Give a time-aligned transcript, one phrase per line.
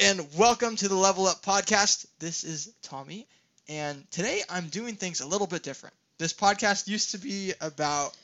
[0.00, 2.06] and welcome to the Level Up Podcast.
[2.18, 3.28] This is Tommy,
[3.68, 5.94] and today I'm doing things a little bit different.
[6.18, 8.16] This podcast used to be about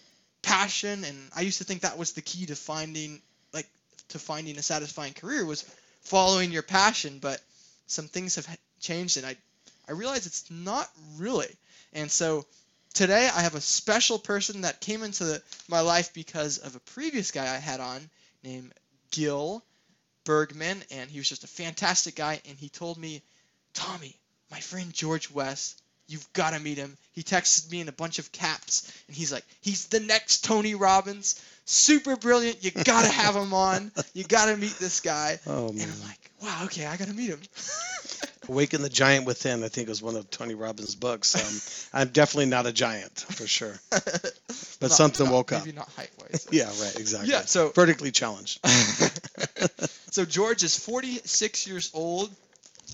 [0.43, 3.23] passion, and I used to think that was the key to finding,
[3.53, 3.69] like,
[4.09, 5.63] to finding a satisfying career was
[6.01, 7.19] following your passion.
[7.21, 7.41] But
[7.87, 8.49] some things have
[8.81, 9.37] changed, and I,
[9.89, 11.55] I realize it's not really.
[11.93, 12.47] And so
[12.95, 16.81] today I have a special person that came into the, my life because of a
[16.81, 18.11] previous guy I had on
[18.43, 18.73] named
[19.13, 19.63] Gil
[20.25, 22.41] Bergman, and he was just a fantastic guy.
[22.49, 23.23] And he told me,
[23.75, 24.17] Tommy,
[24.51, 26.97] my friend George West, you've got to meet him.
[27.13, 30.75] He texted me in a bunch of caps, and he's like, he's the next Tony
[30.75, 32.65] Robbins, super brilliant.
[32.65, 33.93] You got to have him on.
[34.15, 35.39] You got to meet this guy.
[35.47, 37.41] Oh, and I'm like, wow, okay, I got to meet him.
[38.49, 41.37] Awaken the Giant Within, I think it was one of Tony Robbins' books.
[41.95, 43.75] Um, I'm definitely not a giant, for sure.
[44.81, 45.67] But Not- something not- woke up.
[45.67, 46.49] Maybe not height wise.
[46.51, 47.31] Yeah, right, exactly.
[47.31, 48.61] Yeah, so Vertically challenged.
[50.11, 52.31] So George is 46 years old,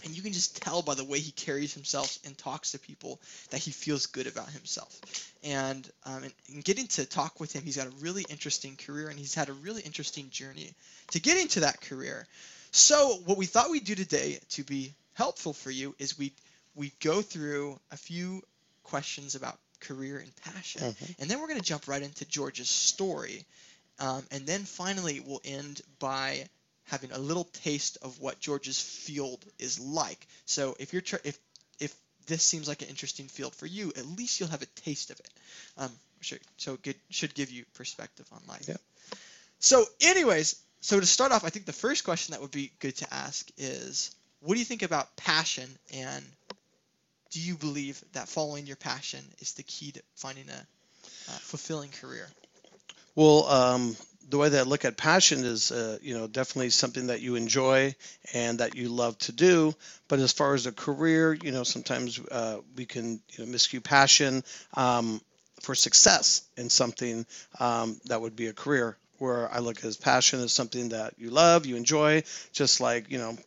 [0.04, 3.20] and you can just tell by the way he carries himself and talks to people
[3.50, 5.00] that he feels good about himself.
[5.42, 9.08] And um, in, in getting to talk with him, he's got a really interesting career,
[9.08, 10.74] and he's had a really interesting journey
[11.12, 12.26] to get into that career.
[12.72, 16.32] So what we thought we'd do today to be helpful for you is we
[16.74, 18.42] we go through a few
[18.84, 21.14] questions about career and passion, Mhm.
[21.20, 23.46] and then we're going to jump right into George's story.
[23.98, 26.46] Um, and then finally, we'll end by
[26.86, 30.26] having a little taste of what George's field is like.
[30.44, 31.38] So if you're tr- if
[31.78, 31.94] if
[32.26, 35.20] this seems like an interesting field for you, at least you'll have a taste of
[35.20, 35.30] it.
[35.78, 38.68] Um, sure, so good should give you perspective on life.
[38.68, 38.80] Yep.
[39.58, 42.96] So, anyways, so to start off, I think the first question that would be good
[42.96, 46.24] to ask is, what do you think about passion, and
[47.30, 51.90] do you believe that following your passion is the key to finding a uh, fulfilling
[51.90, 52.28] career?
[53.14, 53.96] Well, um,
[54.28, 57.36] the way that I look at passion is, uh, you know, definitely something that you
[57.36, 57.94] enjoy
[58.32, 59.74] and that you love to do.
[60.08, 63.82] But as far as a career, you know, sometimes uh, we can you know, miscue
[63.82, 64.42] passion
[64.74, 65.20] um,
[65.60, 67.26] for success in something
[67.60, 68.96] um, that would be a career.
[69.18, 73.10] Where I look at as passion as something that you love, you enjoy, just like
[73.10, 73.38] you know,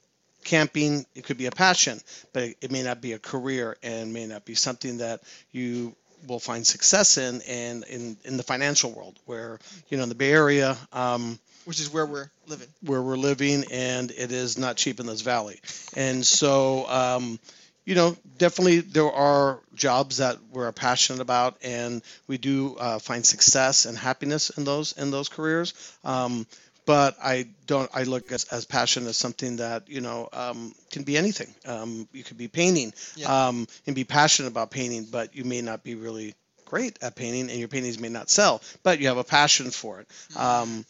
[0.43, 1.05] camping.
[1.13, 1.99] It could be a passion,
[2.33, 5.21] but it may not be a career and may not be something that
[5.51, 5.95] you
[6.27, 9.59] will find success in and in, in the financial world where
[9.89, 12.67] you know in the bay area um, Which is where we're living.
[12.81, 15.59] where we're living and it is not cheap in this valley
[15.95, 17.39] and so um,
[17.85, 23.25] you know definitely there are jobs that we're passionate about and we do uh, find
[23.25, 26.45] success and happiness in those in those careers um,
[26.89, 27.87] but I don't.
[27.93, 31.53] I look as, as passion as something that you know um, can be anything.
[31.65, 33.29] Um, you could be painting Yeah.
[33.49, 36.33] um, and be passionate about painting, but you may not be really
[36.65, 39.99] great at painting, and your paintings may not sell, but you have a passion for
[40.01, 40.07] it.
[40.35, 40.83] Um,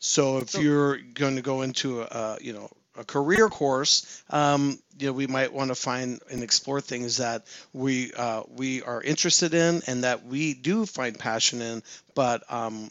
[0.00, 4.22] so if So- you're going to go into a, a you know a career course,
[4.30, 8.82] um, you know we might want to find and explore things that we uh, we
[8.82, 11.82] are interested in and that we do find passion in,
[12.14, 12.90] but um,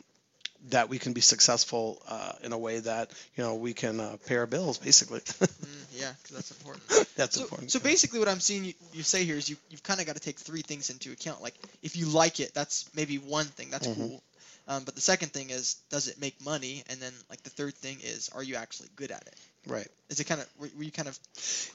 [0.69, 4.17] that we can be successful uh, in a way that you know we can uh,
[4.25, 5.21] pay our bills basically.
[5.63, 6.83] Mm, yeah, 'cause that's important.
[7.15, 7.71] That's so, important.
[7.71, 10.15] so basically, what I'm seeing you, you say here is you, you've kind of got
[10.15, 11.41] to take three things into account.
[11.41, 13.69] Like, if you like it, that's maybe one thing.
[13.69, 13.95] That's Mhm.
[13.95, 14.23] cool.
[14.67, 16.83] Um, but the second thing is, does it make money?
[16.89, 19.35] And then, like, the third thing is, are you actually good at it?
[19.67, 19.87] right.
[20.09, 21.17] Is it kind of, were, were you kind of.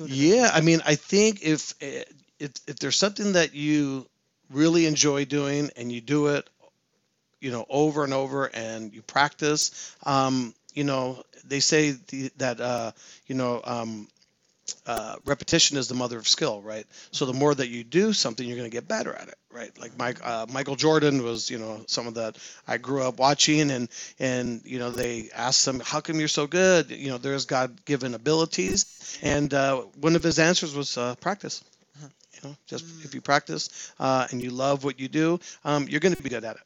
[0.07, 4.07] Yeah, I mean, I think if if if there's something that you
[4.51, 6.49] really enjoy doing and you do it,
[7.41, 12.61] you know, over and over and you practice, um, you know, they say the, that
[12.61, 12.93] uh,
[13.27, 13.61] you know.
[13.65, 14.09] Um,
[14.87, 16.87] uh, repetition is the mother of skill, right?
[17.11, 19.71] So the more that you do something, you're going to get better at it, right?
[19.79, 23.89] Like Mike, uh, Michael Jordan was, you know, someone that I grew up watching, and
[24.19, 28.15] and you know they asked him, "How come you're so good?" You know, there's God-given
[28.15, 31.63] abilities, and uh, one of his answers was uh, practice.
[31.97, 32.09] Uh-huh.
[32.43, 33.05] You know, just Mm.
[33.05, 36.31] if you practice uh, and you love what you do, um, you're going to be
[36.31, 36.63] good at it.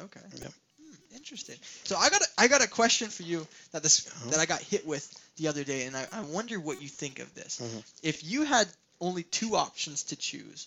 [0.00, 0.20] Okay.
[0.40, 0.52] Yep.
[0.80, 1.56] Hmm, interesting.
[1.84, 4.30] So I got a, I got a question for you that this Uh-huh.
[4.30, 7.18] that I got hit with the other day, and I, I wonder what you think
[7.18, 7.60] of this.
[7.60, 7.82] Mhm.
[8.02, 8.68] If you had
[9.00, 10.66] only two options to choose,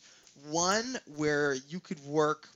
[0.50, 2.48] one where you could work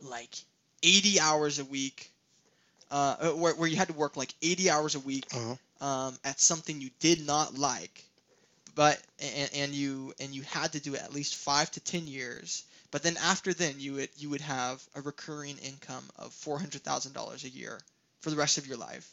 [0.00, 0.34] like
[0.82, 2.10] 80 hours a week,
[2.90, 5.56] uh, uh, where, where you had to work like 80 hours a week Uh-huh.
[5.86, 8.04] um, at something you did not like,
[8.74, 12.06] but and, and you and you had to do it at least five to ten
[12.06, 12.64] years.
[12.90, 16.82] But then after then, you would you would have a recurring income of four hundred
[16.82, 17.80] thousand dollars a year
[18.20, 19.08] for the rest of your life,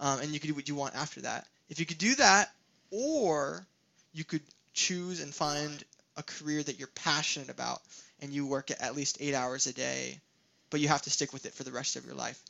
[0.00, 1.46] um, and you could do what you want after that.
[1.68, 2.50] If you could do that,
[2.90, 3.66] or
[4.12, 4.42] you could
[4.74, 5.84] choose and find
[6.16, 7.82] a career that you're passionate about,
[8.20, 10.20] and you work at least eight hours a day,
[10.70, 12.40] but you have to stick with it for the rest of your life.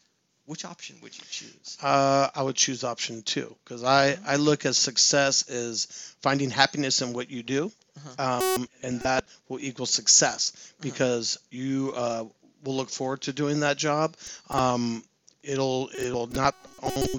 [0.47, 1.77] which option would you choose?
[1.83, 5.87] Uh, I would choose option two because I, I look at success as
[6.21, 8.57] finding happiness in what you do, Uh-huh.
[8.57, 12.25] um, and that will equal success because you uh,
[12.65, 14.17] will look forward to doing that job.
[14.51, 15.03] Um,
[15.43, 17.19] it'll it'll not only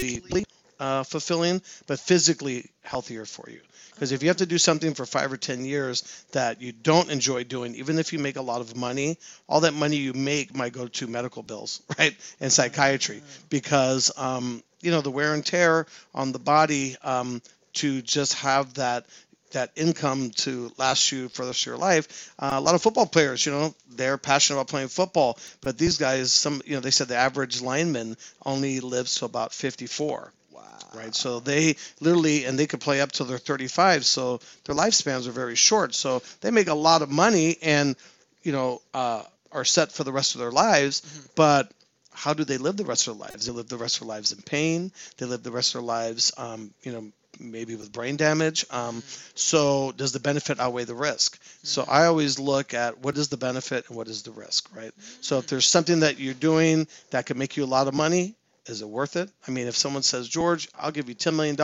[0.00, 0.44] be
[0.80, 3.60] uh, fulfilling, but physically healthier for you.
[3.94, 6.02] Because if you have to do something for five or ten years
[6.32, 9.18] that you don't enjoy doing, even if you make a lot of money,
[9.48, 14.62] all that money you make might go to medical bills, right, and psychiatry, because um,
[14.82, 17.40] you know the wear and tear on the body um,
[17.74, 19.06] to just have that
[19.54, 22.32] that income to last you for the rest of your life.
[22.38, 25.98] Uh, a lot of football players, you know, they're passionate about playing football, but these
[25.98, 30.62] guys, some, you know, they said the average lineman only lives to about 54 Wow.
[30.94, 31.14] right?
[31.14, 35.32] So they literally, and they could play up till they're 35, so their lifespans are
[35.32, 35.94] very short.
[35.94, 37.96] So they make a lot of money and,
[38.42, 39.22] you know, uh,
[39.52, 41.00] are set for the rest of their lives.
[41.02, 41.28] Mhm.
[41.34, 41.72] But
[42.12, 43.46] how do they live the rest of their lives?
[43.46, 44.92] They live the rest of their lives in pain.
[45.18, 48.64] They live the rest of their lives, um, you know, maybe with brain damage.
[48.70, 49.02] Um,
[49.34, 51.38] so does the benefit outweigh the risk?
[51.62, 54.92] So I always look at what is the benefit and what is the risk, right?
[55.20, 58.34] So if there's something that you're doing that could make you a lot of money,
[58.66, 59.30] is it worth it?
[59.46, 61.56] I mean, if someone says, George, I'll give you $10 million,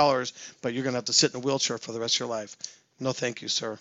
[0.63, 2.29] but you're going to have to sit in a wheelchair for the rest of your
[2.29, 2.57] life.
[2.99, 3.79] No, thank you, sir.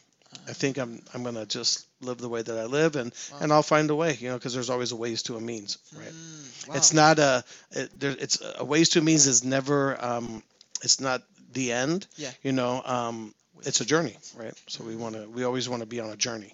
[0.47, 3.39] I think I'm, I'm going to just live the way that I live and, Wow.
[3.41, 5.79] and I'll find a way, you know, because there's always a ways to a means,
[5.97, 6.07] right?
[6.07, 6.75] Mm, wow.
[6.75, 10.43] It's not a, it, there, it's a ways to a means is never, um,
[10.83, 11.23] it's not
[11.53, 12.31] the end, Yeah.
[12.43, 14.53] you know, um, it's a journey, right?
[14.67, 16.53] So we want to, we always want to be on a journey.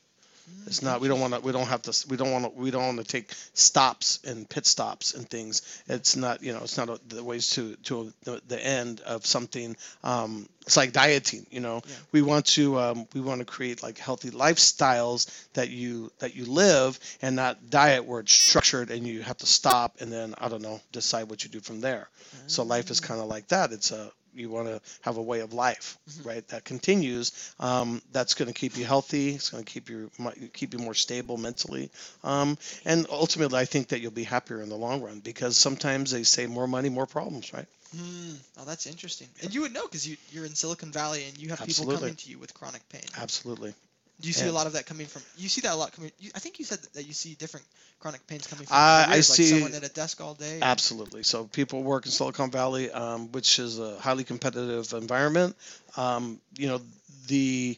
[0.62, 1.02] Mm, It's not.
[1.02, 1.40] We don't want to.
[1.40, 2.06] We don't have to.
[2.08, 2.52] We don't want to.
[2.52, 5.64] We don't want to take stops and pit stops and things.
[5.88, 6.44] It's not.
[6.44, 6.60] You know.
[6.60, 9.76] It's not a, the ways to to the, the end of something.
[10.04, 11.48] Um, it's like dieting.
[11.50, 11.82] You know.
[11.88, 11.96] Yeah.
[12.12, 12.78] We want to.
[12.80, 17.70] Um, we want to create like healthy lifestyles that you that you live and not
[17.72, 21.30] diet where it's structured and you have to stop and then I don't know decide
[21.30, 22.08] what you do from there.
[22.48, 23.72] So life is kind of like that.
[23.72, 26.26] It's a you want to have a way of life, Mhm.
[26.26, 26.48] right?
[26.50, 27.32] That continues.
[27.60, 29.36] Um, that's going to keep you healthy.
[29.36, 30.12] It's going to keep you
[30.54, 31.90] keep you more stable mentally,
[32.24, 36.12] um, and ultimately, I think that you'll be happier in the long run because sometimes
[36.12, 37.68] they say more money, more problems, right?
[37.96, 39.30] Mm, oh, that's interesting.
[39.42, 42.16] And you would know because you, you're in Silicon Valley and you have people coming
[42.16, 43.04] to you with chronic pain.
[43.18, 43.74] Absolutely.
[44.22, 45.22] Do you see a lot of that coming from?
[45.38, 46.12] You see that a lot coming.
[46.20, 47.66] You, I think you said that you see different
[48.00, 48.76] chronic pains coming from.
[48.78, 50.60] I- I careers, like see- someone at a desk all day.
[50.62, 51.24] Absolutely.
[51.24, 55.56] So people work in Silicon Valley, um, which is a highly competitive environment.
[55.98, 56.82] Um, you know,
[57.28, 57.78] the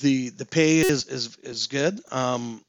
[0.00, 2.00] the the pay is is is good.
[2.12, 2.64] Um,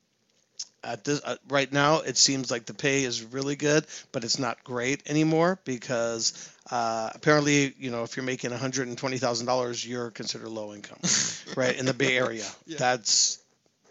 [0.83, 4.39] at this uh, right now, it seems like the pay is really good, but it's
[4.39, 9.17] not great anymore because uh, apparently, you know, if you're making one hundred and twenty
[9.17, 10.99] thousand dollars, you're considered low income,
[11.55, 11.75] right?
[11.75, 12.77] In the Bay Area, Yeah.
[12.77, 13.39] that's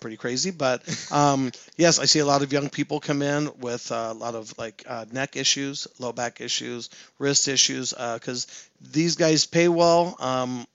[0.01, 0.51] pretty crazy.
[0.51, 4.15] But um, yes, I see a lot of young people come in with uh, a
[4.15, 6.89] lot of like uh, neck issues, low back issues,
[7.19, 8.47] wrist issues, because
[8.81, 10.17] these guys pay well.
[10.21, 10.67] Um,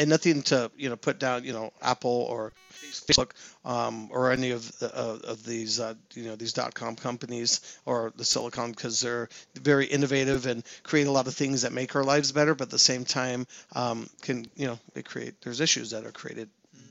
[0.00, 2.52] and nothing to you know put down you know Apple or
[2.82, 3.32] Facebook
[3.64, 7.60] um, or any of the, uh, of these uh, you know these dot com companies
[7.84, 11.94] or the Silicon because they're very innovative and create a lot of things that make
[11.94, 15.60] our lives better, but at the same time um, can you know they create there's
[15.60, 16.48] issues that are created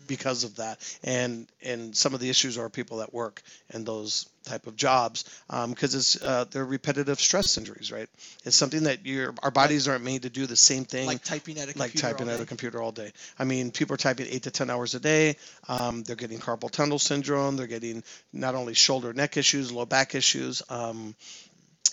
[0.09, 3.41] because of that and and some of the issues are people that work
[3.73, 5.23] in those type of jobs
[5.69, 8.09] because it's uh, they're repetitive stress injuries right
[8.43, 11.57] it's something that your our bodies aren't made to do the same thing like typing
[11.57, 12.07] at a like computer.
[12.07, 12.43] typing all at day.
[12.43, 13.11] a computer all day.
[13.37, 15.35] I mean, people are typing eight to ten hours a day.
[15.67, 17.57] Um, they're getting carpal tunnel syndrome.
[17.57, 20.63] They're getting not only shoulder neck issues, low back issues.
[20.69, 21.15] Um,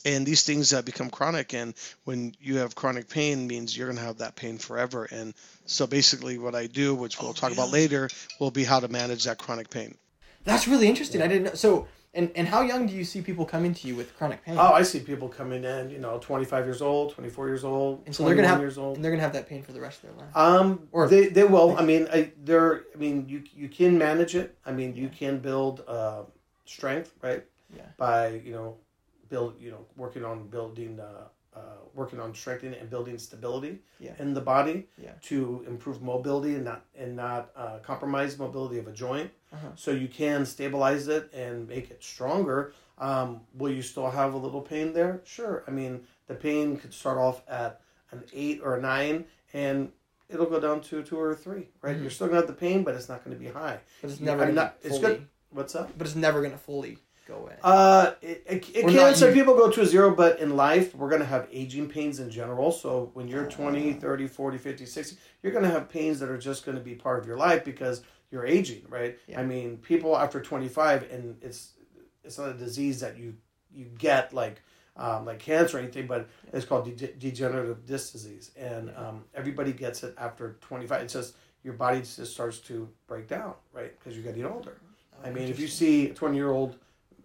[0.07, 3.99] and these things uh, become chronic, and when you have chronic pain, means you're going
[3.99, 5.05] to have that pain forever.
[5.11, 5.35] And
[5.67, 8.09] so, basically, what I do, which we'll Oh, talk about later,
[8.41, 9.97] will be how to manage that chronic pain.
[10.45, 11.21] That's really interesting.
[11.23, 11.55] I didn't know.
[11.55, 14.57] So, and and how young do you see people coming to you with chronic pain?
[14.59, 18.15] Oh, I see people coming in, you know, 25 years old, 24 years old, and
[18.15, 18.97] so they're gonna 21 have years old.
[18.97, 20.35] and they're gonna have that pain for the rest of their life.
[20.37, 21.77] Um, Or- or they, they will.
[21.77, 22.85] I mean, I, they're.
[22.95, 24.57] I mean, you you can manage it.
[24.65, 26.23] I mean, you can build uh,
[26.65, 27.45] strength, right?
[27.77, 27.83] Yeah.
[27.99, 28.77] By you know,
[29.29, 31.61] build you know, working on building, uh, uh,
[31.95, 34.13] working on strengthening and building stability Yeah.
[34.19, 35.13] in the body Yeah.
[35.23, 39.31] to improve mobility and not and not uh, compromise mobility of a joint.
[39.53, 39.69] Uh-huh.
[39.75, 42.73] So you can stabilize it and make it stronger.
[42.99, 45.21] Um, will you still have a little pain there?
[45.25, 45.65] Sure.
[45.67, 47.81] I mean, the pain could start off at
[48.11, 49.93] an eight or a nine, and
[50.29, 51.69] it'll go down to a two or a three.
[51.81, 51.97] Right?
[51.97, 52.03] Mhm.
[52.03, 53.81] You're still gonna have the pain, but it's not going to be high.
[54.03, 55.27] But it's never gonna not- it's good.
[55.51, 55.91] What's up?
[55.97, 57.55] But it's never gonna fully go away.
[57.63, 59.15] Uh, it, it, it can.
[59.15, 62.21] Some people go to a zero, but in life, we're going to have aging pains
[62.21, 62.73] in general.
[62.73, 66.39] So when you're 20, 30, 40, 50, 60, you're going to have pains that are
[66.39, 69.19] just going to be part of your life because you're aging, right?
[69.27, 69.41] Yeah.
[69.41, 71.73] I mean, people after 25, and it's
[72.25, 73.35] it's not a disease that you
[73.73, 74.63] you get like
[74.97, 79.73] um, like cancer or anything, but it's called de- degenerative disc disease, and um, everybody
[79.73, 81.03] gets it after 25.
[81.03, 83.99] It's just your body just starts to break down, right?
[83.99, 84.79] Because you're getting older.
[85.25, 86.77] I mean, if you see a 20 year old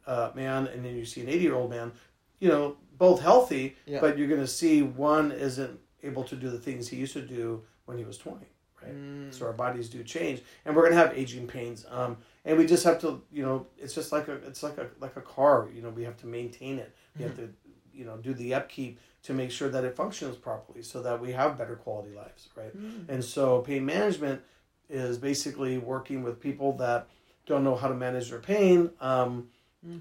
[0.08, 1.92] uh, man and then you see an 80 year old man,
[2.40, 4.00] you know, both healthy, Yeah.
[4.00, 7.22] but you're going to see one isn't able to do the things he used to
[7.22, 8.46] do when he was 20,
[8.84, 8.96] right?
[8.96, 9.34] Mm.
[9.34, 11.86] So our bodies do change, and we're going to have aging pains.
[11.90, 14.88] Um, and we just have to, you know, it's just like a, it's like a,
[15.00, 15.70] like a car.
[15.74, 16.96] You know, we have to maintain it.
[17.18, 17.50] We have to,
[17.94, 21.32] you know, do the upkeep to make sure that it functions properly, so that we
[21.32, 22.74] have better quality lives, right?
[23.08, 24.42] And so pain management
[24.90, 27.08] is basically working with people that
[27.46, 29.48] don't know how to manage their pain um,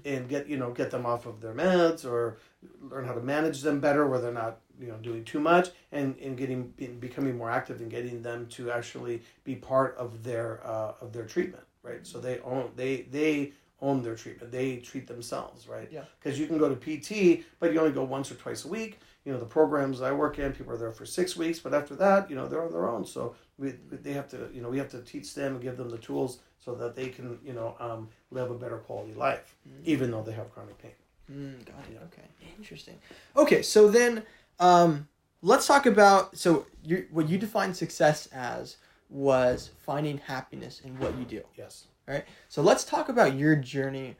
[0.05, 2.37] and get you know get them off of their meds or
[2.81, 6.15] learn how to manage them better where they're not you know doing too much and
[6.19, 10.61] and getting be- becoming more active and getting them to actually be part of their
[10.65, 12.05] uh, of their treatment right?
[12.05, 14.51] So they own they they own their treatment.
[14.51, 15.89] They treat themselves right?
[15.91, 16.03] Yeah.
[16.19, 18.99] because you can go to pt but you only go once or twice a week.
[19.25, 21.95] You know the programs i work in people are there for six weeks but after
[21.95, 23.05] that you know they're on their own.
[23.05, 25.89] So we, they have to you know we have to teach them and give them
[25.89, 30.11] the tools so that they can you know um, live a better quality life even
[30.11, 30.91] though they have chronic pain
[31.31, 31.97] Mm, got it.
[32.07, 32.27] Okay,
[32.57, 32.97] interesting.
[33.37, 34.23] Okay, so then
[34.59, 35.07] um,
[35.41, 38.77] let's talk about so you what you define success as
[39.09, 41.41] was finding happiness in what you do.
[41.57, 42.25] yes All right.
[42.49, 44.15] So let's talk about your journey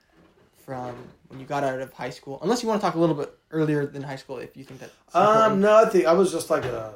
[0.66, 0.96] from
[1.28, 2.40] when you got out of high school.
[2.44, 4.80] Unless you want to talk a little bit earlier than high school, if you think
[4.80, 5.62] that's um important.
[5.62, 6.96] no i think i was just like a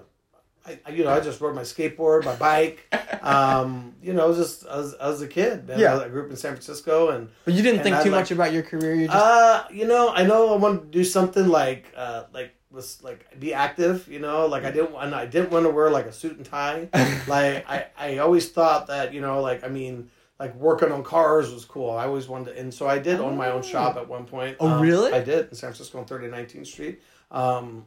[0.66, 2.88] I, you know, I just rode my skateboard, my bike.
[3.22, 5.80] Um, you know, just as, as a kid, man.
[5.80, 5.98] Yeah.
[5.98, 8.32] I grew up in San Francisco, and but you didn't think I too like- much
[8.32, 8.96] about your career.
[8.96, 12.56] You just Uh, you know, I know I want to do something like, uh, like
[12.72, 14.08] was like be active.
[14.08, 16.46] You know, like I didn't, want I didn't want to wear like a suit and
[16.46, 16.90] tie.
[17.28, 21.54] like I, I always thought that you know, like I mean, like working on cars
[21.54, 21.92] was cool.
[21.92, 24.58] I always wanted, to, and so I did own my own shop at one point.
[24.60, 25.14] Oh, Um, really?
[25.14, 27.02] I did in San Francisco on 30 19th Street.
[27.32, 27.86] Um,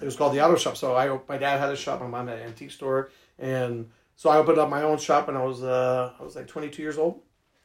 [0.00, 0.76] it was called the Auto Shop.
[0.76, 4.30] So I, my dad had a shop, my mom had an antique store, and so
[4.30, 6.98] I opened up my own shop, when I was, uh, I was like 22 years
[6.98, 7.20] old.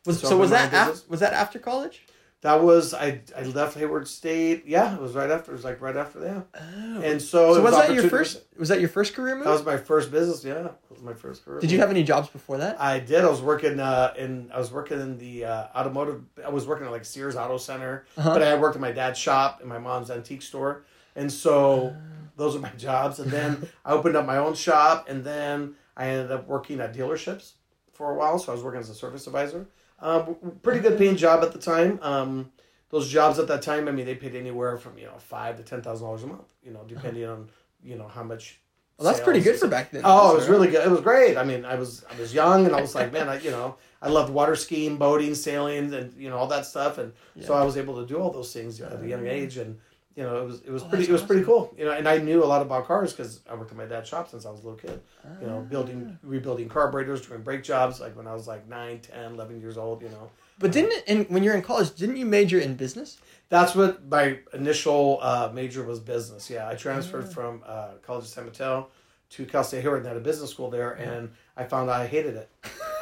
[0.06, 2.06] was, so so, was that af- was that after college?
[2.42, 3.22] That was I.
[3.36, 4.66] I left Hayward State.
[4.68, 5.52] Yeah, it was right after.
[5.52, 6.46] It was like right after that.
[6.54, 7.02] Oh.
[7.02, 8.44] And so, so it was that your first?
[8.60, 9.46] Was that your first career move?
[9.46, 10.44] That was my first business.
[10.46, 11.60] Yeah, that was my first career.
[11.60, 12.80] Did you have any jobs before that?
[12.80, 13.24] I did.
[13.26, 14.52] I was working uh, in.
[14.54, 16.22] I was working in the uh, automotive.
[16.46, 18.32] I was working at like Sears Auto Center, Uh-huh.
[18.34, 21.96] but I worked at my dad's shop and my mom's antique store, and so
[22.38, 23.20] those are my jobs.
[23.20, 26.94] And then I opened up my own shop, and then I ended up working at
[26.94, 27.54] dealerships
[27.94, 28.40] for a while.
[28.40, 29.68] So I was working as a service advisor.
[30.00, 32.00] Um, pretty good paying job at the time.
[32.02, 32.52] Um,
[32.90, 35.64] those jobs at that time, I mean, they paid anywhere from you know five to
[35.64, 36.54] ten thousand dollars a month.
[36.64, 37.50] You know, depending on
[37.84, 38.60] you know how much.
[38.98, 40.04] Well, that's pretty good for back then.
[40.06, 40.86] Oh, it was really good.
[40.86, 41.36] It was great.
[41.36, 43.76] I mean, I was I was young and I was like, man, I you know,
[44.02, 47.64] I loved water skiing, boating, sailing, and you know all that stuff, and so I
[47.64, 49.78] was able to do all those things at a young age, and
[50.16, 51.74] you know it was it was Oh, pretty it was pretty cool.
[51.78, 54.08] You know, and I knew a lot about cars because I worked at my dad's
[54.10, 55.02] shop since I was a little kid.
[55.42, 55.50] You Ah.
[55.50, 59.60] know, building rebuilding carburetors, doing brake jobs, like when I was like 9, 10, 11
[59.60, 60.02] years old.
[60.02, 60.30] You know,
[60.60, 63.18] But didn't it, in, when you're in college, didn't you major in business?
[63.48, 66.50] that's what my initial uh, major was business.
[66.50, 68.88] Yeah, I transferred from uh, College of San Mateo
[69.32, 72.08] to Cal State Hayward and had a business school there, and I found out I
[72.08, 72.50] hated it.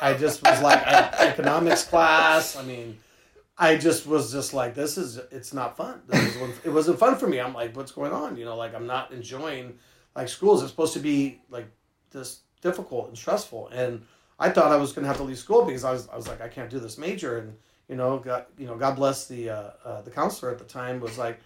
[0.02, 2.58] I just was like I, economics class.
[2.58, 3.00] I mean,
[3.64, 6.02] I just was just like this is it's not fun.
[6.08, 7.40] This is, it wasn't fun for me.
[7.40, 8.36] I'm like, what's going on?
[8.36, 9.80] You know, like I'm not enjoying
[10.16, 10.62] like schools.
[10.62, 11.68] It's supposed to be like
[12.12, 14.04] this difficult and stressful, and
[14.38, 16.28] I thought I was going to have to leave school because I was I was
[16.28, 17.56] like I can't do this major, and
[17.88, 21.00] you know, God, you know, God bless the uh, uh, the counselor at the time
[21.00, 21.40] was like,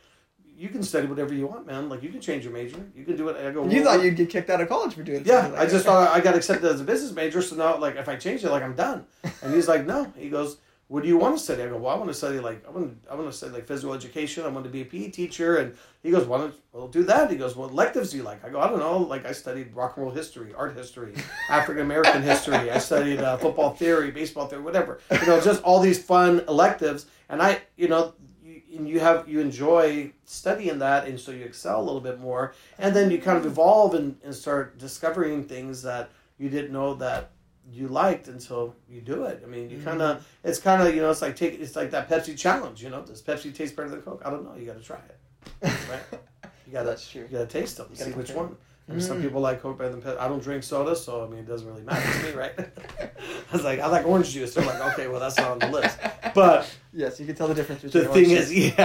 [0.58, 1.88] you can study whatever you want, man.
[1.88, 3.38] Like you can change your major, you can do it.
[3.38, 5.60] I go, You "Well, thought you'd get kicked out of college for doing yeah, something
[5.60, 5.92] I just that.
[5.92, 8.50] thought I got accepted as a business major, so now like if I change it,
[8.50, 9.06] like I'm done.
[9.44, 10.12] And he's like, no.
[10.18, 10.58] He goes,
[10.90, 11.64] what do you want to study?
[11.64, 13.52] I go, well, I want to study like I want to I want to study
[13.52, 14.46] like physical education.
[14.46, 15.58] I want to be a PE teacher.
[15.58, 17.30] And he goes, why don't well do that?
[17.30, 18.44] He goes, what electives do you like?
[18.46, 19.00] I go, I don't know.
[19.00, 21.14] Like I studied rock and roll history, art history,
[21.50, 22.72] African American history.
[22.72, 25.02] I studied uh, football theory, baseball theory, whatever.
[25.12, 27.08] You know, just all these fun electives.
[27.30, 28.14] And I, you know.
[28.44, 32.20] You, and you have you enjoy studying that and so you excel a little bit
[32.20, 36.72] more and then you kind of evolve and, and start discovering things that you didn't
[36.72, 37.32] know that
[37.72, 39.42] you liked until you do it.
[39.44, 41.92] I mean, you kind of it's kind of you know it's like take it's like
[41.92, 42.82] that Pepsi challenge.
[42.84, 44.22] You know, does Pepsi taste better than Coke?
[44.26, 44.56] I don't know.
[44.56, 45.18] You got to try it.
[45.64, 46.22] Right?
[46.66, 47.88] You got to you got to taste them.
[47.88, 48.58] gotta See which one.
[48.90, 50.20] I mean, Some people like Coke better than Pepsi.
[50.20, 52.54] I don't drink soda, so I mean, it doesn't really matter to me, right?
[53.00, 54.54] I was like, I like orange juice.
[54.54, 55.98] So I'm like, okay, well, that's not on the list.
[56.36, 58.54] But Yes, you can tell the difference between the thing is,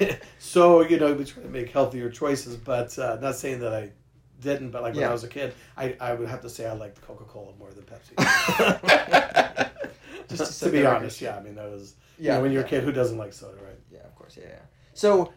[0.00, 0.16] yeah.
[0.38, 3.90] so you know, we try to make healthier choices, but uh, not saying that I
[4.40, 4.70] didn't.
[4.70, 5.10] But like when Yeah.
[5.10, 7.70] I was a kid, I, I would have to say I liked Coca Cola more
[7.70, 8.14] than Pepsi.
[10.28, 11.36] Just to to, be honest, yeah.
[11.36, 12.42] I mean, that was Yeah, yeah.
[12.42, 12.66] when you're yeah.
[12.66, 13.78] a kid, who doesn't like soda, right?
[13.90, 14.36] Yeah, of course.
[14.36, 14.58] Yeah, yeah.
[14.94, 15.32] So,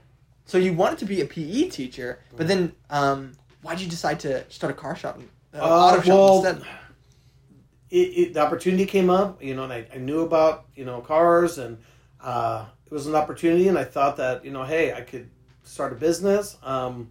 [0.46, 3.31] So you wanted to be a PE teacher, but then um,
[3.62, 5.20] why did you decide to start a car shop,
[5.53, 6.67] uh, Uh, auto shop well, instead?
[7.89, 11.00] it, it, the opportunity came up, you know, and I, I knew about, you know,
[11.01, 11.77] cars and
[12.22, 15.29] uh, it was an opportunity and I thought that, you know, hey, I could
[15.63, 17.10] start a business, um,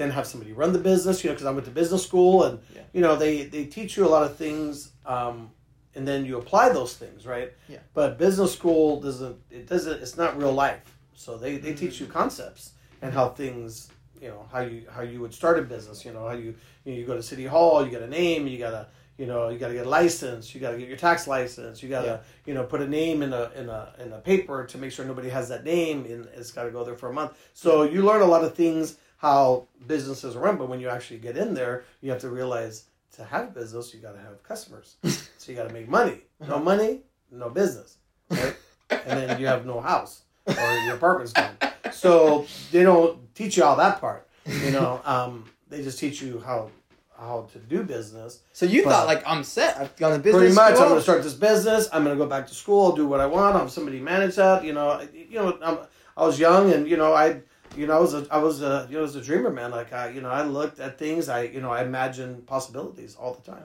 [0.00, 2.58] then have somebody run the business, you know, because I went to business school and,
[2.74, 2.82] Yeah.
[2.92, 5.50] you know, they, they teach you a lot of things um,
[5.94, 7.52] and then you apply those things, right?
[7.68, 7.78] Yeah.
[7.94, 10.80] But business school doesn't, it doesn't, it's not real life.
[11.14, 13.90] So they, they teach you concepts and how things,
[14.22, 16.54] you know, how you, how you would start a business, you know, how you,
[16.84, 18.86] you, know, you go to city hall, you get a name, you got to,
[19.18, 21.82] you know, you got to get a license, you got to get your tax license,
[21.82, 22.18] you got to, Yeah.
[22.46, 25.04] you know, put a name in a in a in a paper to make sure
[25.04, 27.32] nobody has that name, and it's got to go there for a month.
[27.52, 31.36] So you learn a lot of things how businesses run, but when you actually get
[31.36, 32.84] in there, you have to realize
[33.16, 36.20] to have a business, you got to have customers, so you got to make money.
[36.48, 37.00] No money,
[37.30, 37.98] no business,
[38.30, 38.56] right?
[38.90, 40.54] and then you have no house or
[40.86, 41.54] your apartment's gone.
[41.92, 45.00] So they don't teach you all that part, you know.
[45.06, 46.70] Um, they just teach you how
[47.16, 48.40] how to do business.
[48.54, 49.76] So you But- thought like I'm set.
[49.78, 51.88] I've gone to business Pretty much, I'm going to start this business.
[51.92, 53.54] I'm going to go back to school, do what I want.
[53.56, 54.64] I'm somebody manage that.
[54.64, 55.78] You know, you know, I'm,
[56.16, 57.42] I was young, and you know, I,
[57.80, 59.70] you know, I was a, I was a, you know, I was a dreamer, man.
[59.70, 61.28] Like I, you know, I looked at things.
[61.28, 63.62] I, you know, I imagined possibilities all the time.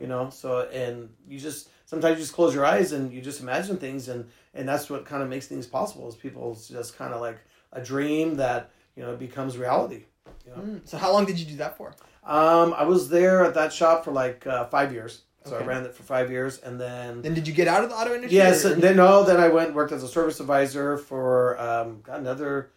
[0.00, 0.48] You know, so
[0.82, 4.20] and you just sometimes you just close your eyes and you just imagine things, and
[4.54, 6.08] and that's what kind of makes things possible.
[6.08, 7.38] Is people just kind of like
[7.72, 10.04] a dream that you know becomes reality.
[10.46, 10.62] You know.
[10.62, 11.88] Mm, So how long did you do that for?
[12.24, 15.22] Um, I was there at that shop for like uh, five years.
[15.44, 17.88] So I ran it for five years, and then Then did you get out of
[17.90, 18.36] the auto industry?
[18.36, 21.58] yes, or- and then no, then I went and worked as a service advisor for
[21.58, 22.70] um, got another.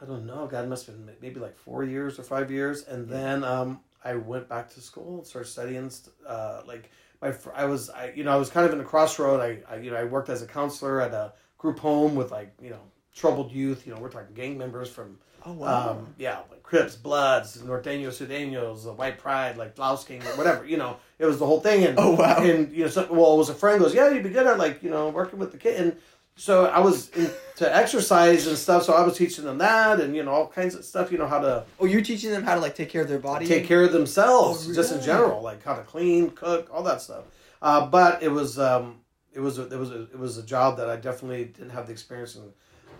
[0.00, 0.46] I don't know.
[0.46, 4.14] God must have been maybe like four years or five years, and then um, I
[4.14, 5.90] went back to school and started studying.
[6.26, 6.90] Uh, like
[7.22, 9.40] my, fr- I was, I you know, I was kind of in a crossroad.
[9.40, 12.52] I, I, you know, I worked as a counselor at a group home with like
[12.60, 12.80] you know
[13.14, 13.86] troubled youth.
[13.86, 15.90] You know, we're talking gang members from oh wow.
[15.92, 20.66] um, yeah, like Crips, Bloods, Norteños, Sureños, White Pride, like Blouse King, or whatever.
[20.66, 21.84] You know, it was the whole thing.
[21.84, 22.42] And Oh, wow.
[22.42, 24.58] And you know, so, well, it was a friend goes, yeah, you'd be good at
[24.58, 25.80] like you know working with the kid.
[25.80, 25.96] And
[26.36, 28.84] so I was into exercise and stuff.
[28.84, 31.10] So I was teaching them that, and you know all kinds of stuff.
[31.10, 33.18] You know how to oh, you're teaching them how to like take care of their
[33.18, 33.46] body.
[33.46, 37.00] take care of themselves, Oh, just in general, like how to clean, cook, all that
[37.02, 37.24] stuff.
[37.62, 39.00] Uh, but it was um,
[39.32, 41.86] it was a, it was a, it was a job that I definitely didn't have
[41.86, 42.52] the experience and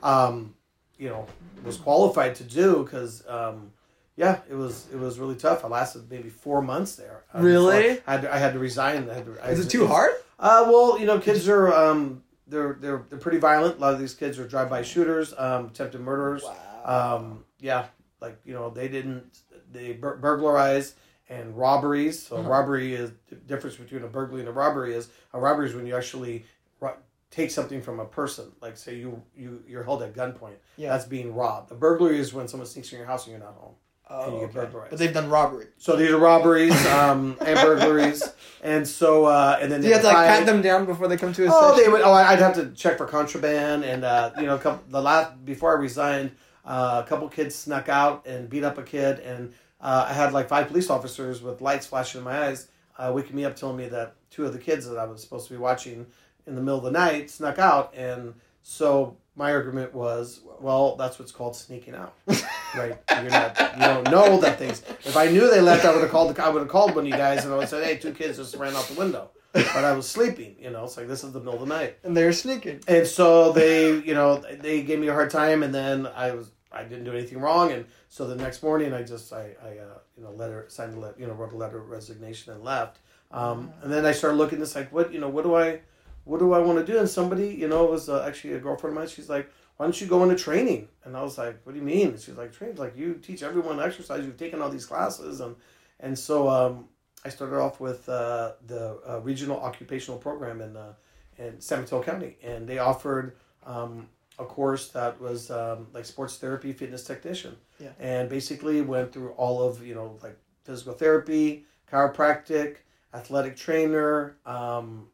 [0.02, 0.54] um,
[0.98, 1.26] you know
[1.64, 3.70] was qualified to do because um,
[4.16, 5.64] yeah, it was it was really tough.
[5.64, 7.24] I lasted maybe four months there.
[7.34, 8.00] uh, Really?
[8.06, 9.10] I had to, I had to resign.
[9.10, 10.12] I had to, I Is it to- too hard?
[10.38, 13.78] uh, well, you know, kids are um, they're they're they're pretty violent.
[13.78, 16.42] A lot of these kids are drive-by shooters, um, attempted murderers.
[16.44, 17.16] Wow.
[17.18, 17.86] Um, yeah,
[18.20, 19.40] like you know, they didn't
[19.72, 20.94] they bur- burglarize
[21.28, 22.24] and robberies.
[22.24, 22.48] So Uh-huh.
[22.48, 25.86] robbery is the difference between a burglary and a robbery is a robbery is when
[25.86, 26.44] you actually
[26.80, 26.94] ro-
[27.30, 28.52] take something from a person.
[28.60, 30.56] Like say you you you're held at gunpoint.
[30.76, 30.90] Yeah.
[30.90, 31.72] That's being robbed.
[31.72, 33.74] A burglary is when someone sneaks in your house and you're not home.
[34.08, 34.66] Oh, and you get okay.
[34.66, 34.90] burglarized.
[34.90, 35.66] But they've done robbery.
[35.78, 38.22] So these are robberies um, and burglaries,
[38.62, 41.16] and so uh, and then Do you have to like pat them down before they
[41.16, 41.84] come to a Oh, session?
[41.84, 42.02] they would.
[42.02, 45.76] Oh, I'd have to check for contraband, and uh, you know, couple, the last before
[45.76, 46.30] I resigned,
[46.64, 50.32] uh, a couple kids snuck out and beat up a kid, and uh, I had
[50.32, 53.76] like five police officers with lights flashing in my eyes, uh, waking me up, telling
[53.76, 56.06] me that two of the kids that I was supposed to be watching
[56.46, 61.18] in the middle of the night snuck out, and so my argument was, well, that's
[61.18, 62.14] what's called sneaking out,
[62.74, 62.96] right?
[63.10, 64.82] You're not, you don't know that things.
[65.04, 66.34] If I knew they left, I would have called.
[66.34, 67.96] The, I would have called one of you guys, and I would have said, hey,
[67.98, 70.56] two kids just ran out the window, but I was sleeping.
[70.58, 71.98] You know, it's like this is the middle of the night.
[72.02, 72.80] and they're sneaking.
[72.88, 76.50] And so they, you know, they gave me a hard time, and then I was,
[76.72, 79.98] I didn't do anything wrong, and so the next morning I just, I, I, uh,
[80.16, 82.98] you know, letter signed a letter, you know, wrote a letter of resignation and left.
[83.30, 84.62] Um, and then I started looking.
[84.62, 85.80] It's like, what, you know, what do I,
[86.26, 86.98] what do I want to do?
[86.98, 89.08] And somebody, you know, it was uh, actually a girlfriend of mine.
[89.08, 90.88] She's like, why don't you go into training?
[91.04, 92.08] And I was like, what do you mean?
[92.08, 94.24] And she's like, training, like you teach everyone exercise.
[94.24, 95.56] You've taken all these classes, and
[96.00, 96.88] and so um,
[97.24, 100.76] I started off with uh, the uh, regional occupational program in.
[100.76, 100.92] Uh,
[101.38, 103.36] in San Mateo County, and they offered
[103.66, 104.08] um,
[104.38, 107.90] a course that was um, like sports therapy fitness technician, Yeah.
[108.00, 112.76] and basically went through all of you know like physical therapy, chiropractic,
[113.12, 114.36] athletic trainer.
[114.46, 115.08] Um,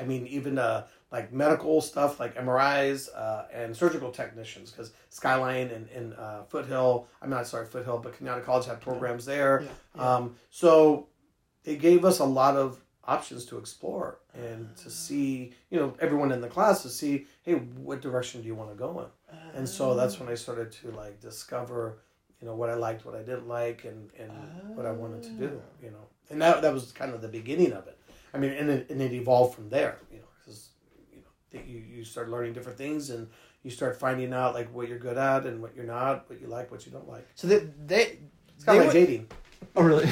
[0.00, 5.68] I mean, even uh, like medical stuff like MRIs uh, and surgical technicians because Skyline
[5.68, 9.62] and, and uh, Foothill, I'm not sorry, Foothill, but Cañada College had programs there.
[9.62, 10.16] Yeah, yeah.
[10.16, 11.08] Um, so
[11.64, 16.30] it gave us a lot of options to explore and to see, you know, everyone
[16.32, 19.06] in the class to see, hey, what direction do you want to go in?
[19.54, 21.98] And so that's when I started to like discover,
[22.40, 24.30] you know, what I liked, what I didn't like, and, and
[24.76, 26.06] what I wanted to do, you know.
[26.30, 27.98] And that, that was kind of the beginning of it.
[28.34, 30.68] I mean, and it, and it evolved from there, you know, because,
[31.12, 33.28] you know, that you, you start learning different things and
[33.62, 36.46] you start finding out like what you're good at and what you're not, what you
[36.46, 37.26] like, what you don't like.
[37.34, 38.18] So they they
[38.54, 39.26] It's kind of like would- dating.
[39.76, 40.08] Oh really?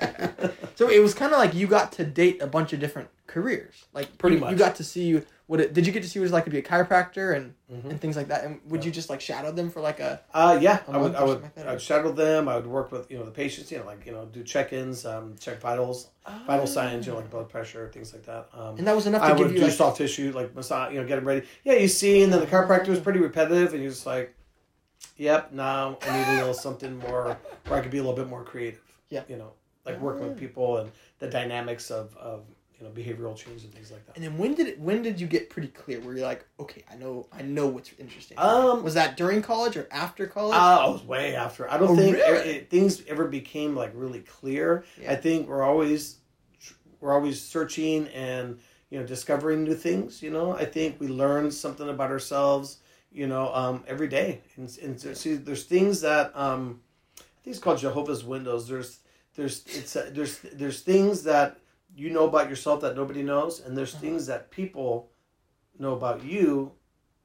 [0.74, 3.84] so it was kind of like you got to date a bunch of different careers.
[3.92, 4.50] Like Pretty you, much.
[4.52, 5.74] you got to see what it.
[5.74, 7.90] Did you get to see what it's like to be a chiropractor and Mhm.
[7.90, 8.44] and things like that?
[8.44, 8.86] And would Yeah.
[8.86, 10.18] you just like shadow them for like a?
[10.32, 12.48] Uh, yeah, A I would, I would, like I would shadow them.
[12.48, 15.04] I would work with you know the patients, you know, like you know, do check-ins,
[15.04, 16.08] um, check vitals,
[16.46, 18.48] vital signs, you know, like blood pressure, things like that.
[18.54, 19.74] Um, And that was enough to I give would you do like.
[19.74, 21.46] soft tissue, like massage, you know, get them ready.
[21.64, 24.34] Yeah, you see, and then the chiropractor was pretty repetitive, and you're just like,
[25.18, 27.36] yep, now I need a little something more,
[27.66, 28.80] where I could be a little bit more creative.
[29.10, 29.24] Yeah.
[29.28, 29.52] You know,
[29.84, 32.44] like working with people and the dynamics of, of
[32.82, 34.16] you know, behavioral change and things like that.
[34.16, 36.82] And then when did it, when did you get pretty clear where you're like, okay,
[36.90, 38.36] I know I know what's interesting.
[38.38, 40.56] Um, was that during college or after college?
[40.56, 41.70] Uh, I was way after.
[41.70, 42.50] I don't Oh, think really?
[42.50, 44.84] it, things ever became like really clear.
[45.00, 45.12] Yeah.
[45.12, 46.16] I think we're always
[47.00, 48.58] we're always searching and
[48.90, 50.22] you know discovering new things.
[50.22, 52.78] You know, I think we learn something about ourselves.
[53.14, 54.40] You know, um, every day.
[54.56, 56.80] And, and so- see, there's things that um,
[57.18, 58.66] I think it's called Johari's Windows.
[58.66, 59.00] There's
[59.36, 61.58] there's it's uh, there's there's things that
[61.94, 64.00] you know about yourself that nobody knows, and there's uh-huh.
[64.00, 65.10] things that people
[65.78, 66.72] know about you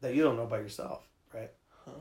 [0.02, 1.08] that you don't know about yourself.
[1.34, 1.52] Right.
[1.88, 1.92] Oh.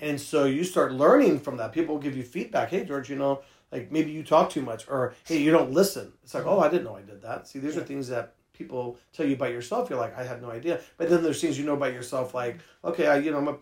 [0.00, 1.72] And so you start learning from that.
[1.72, 2.70] People give you feedback.
[2.70, 6.12] Hey, George, you know, like maybe you talk too much, or hey, you don't listen.
[6.22, 7.46] It's like, oh, I didn't know I did that.
[7.48, 9.88] See, these are things that people tell you about yourself.
[9.88, 10.80] You're like, I had no idea.
[10.96, 13.56] But then there's things you know about yourself, like, okay, I, you know, I'm a,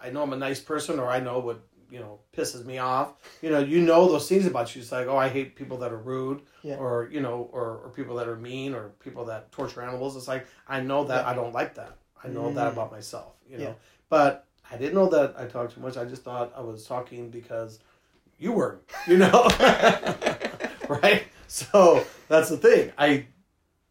[0.00, 1.60] I know I'm a nice person, or I know what
[1.94, 3.08] you know pisses me off.
[3.42, 4.82] You know, you know those things about you.
[4.82, 6.76] It's like, oh, I hate people that are rude, Yeah.
[6.84, 10.16] or you know, or, or people that are mean, or people that torture animals.
[10.16, 11.30] It's like I know that Yeah.
[11.30, 11.92] I don't like that.
[12.24, 12.72] I know that Mm.
[12.74, 13.32] about myself.
[13.48, 13.74] You know, Yeah.
[14.08, 15.96] but I didn't know that I talked too much.
[15.96, 17.78] I just thought I was talking because
[18.38, 19.40] you weren't, you know?
[20.88, 21.24] right?
[21.46, 22.92] So that's the thing.
[22.98, 23.26] I,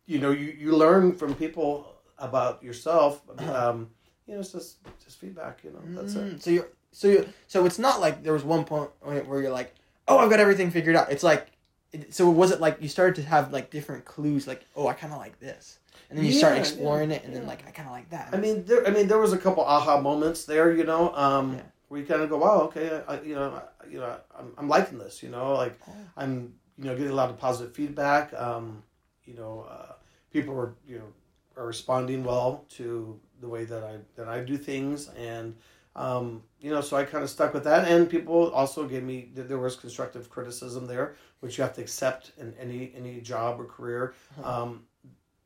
[0.06, 1.72] you know, you, you learn from people
[2.18, 3.22] about yourself.
[3.40, 3.90] Um,
[4.28, 6.36] you know, it's just, just feedback, you know, that's it.
[6.36, 9.52] Mm, So you're so you so it's not like there was one point where you're
[9.52, 9.76] like,
[10.08, 11.12] oh, I've got everything figured out.
[11.12, 11.48] It's like,
[11.92, 14.94] it, so was it like you started to have like different clues, like, oh, I
[14.94, 15.80] kind of like this,
[16.10, 18.30] and then you start exploring yeah, it, and then like I kind of like that.
[18.32, 21.56] I mean, there, I mean, there was a couple aha moments there, you know, um,
[21.56, 21.62] Yeah.
[21.90, 24.68] where you kind of go, wow, okay, I, you know, I, you know, I'm, I'm
[24.70, 25.92] liking this, you know, like Oh.
[26.18, 28.34] I'm, you know, getting a lot of positive feedback.
[28.34, 28.84] Um,
[29.26, 29.94] you know, uh,
[30.32, 31.10] people are, you know,
[31.56, 35.56] are responding well to the way that I that I do things, and
[35.96, 37.88] um, you know, so I kind of stuck with that.
[37.88, 42.32] And people also gave me there was constructive criticism there, which you have to accept
[42.38, 44.14] in any any job or career.
[44.40, 44.64] Uh-huh.
[44.64, 44.84] Um,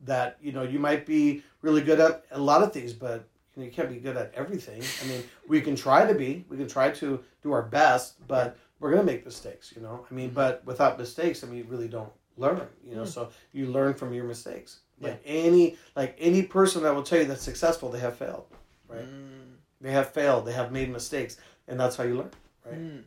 [0.02, 3.62] that you know you might be really good at a lot of things, but you,
[3.62, 4.82] know, you can't be good at everything.
[5.04, 8.58] I mean, we can try to be, we can try to do our best, but
[8.80, 9.74] we're gonna make mistakes.
[9.76, 12.62] You know, I mean, but without mistakes, I mean, you really don't learn.
[12.86, 14.80] You know, so you learn from your mistakes.
[15.00, 18.46] Like any like any person that will tell you that's successful, they have failed.
[18.88, 19.06] Right?
[19.06, 20.46] Mm, They have failed.
[20.46, 21.38] They have made mistakes,
[21.68, 22.32] and that's how you learn.
[22.66, 22.80] Right.
[22.80, 23.04] mm.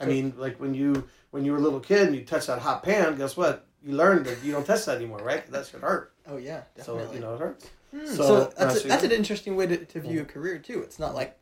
[0.00, 2.46] I So- mean, like when you when you were a little kid and you touch
[2.46, 3.66] that hot pan, guess what?
[3.82, 5.46] You learned that you don't touch that anymore, right?
[5.50, 6.12] That should hurt.
[6.26, 7.06] Oh yeah, definitely.
[7.06, 7.70] So you know it hurts.
[7.94, 10.82] Mm, So, so, that's a, that's an interesting way to, to view a career too.
[10.82, 11.40] It's not like,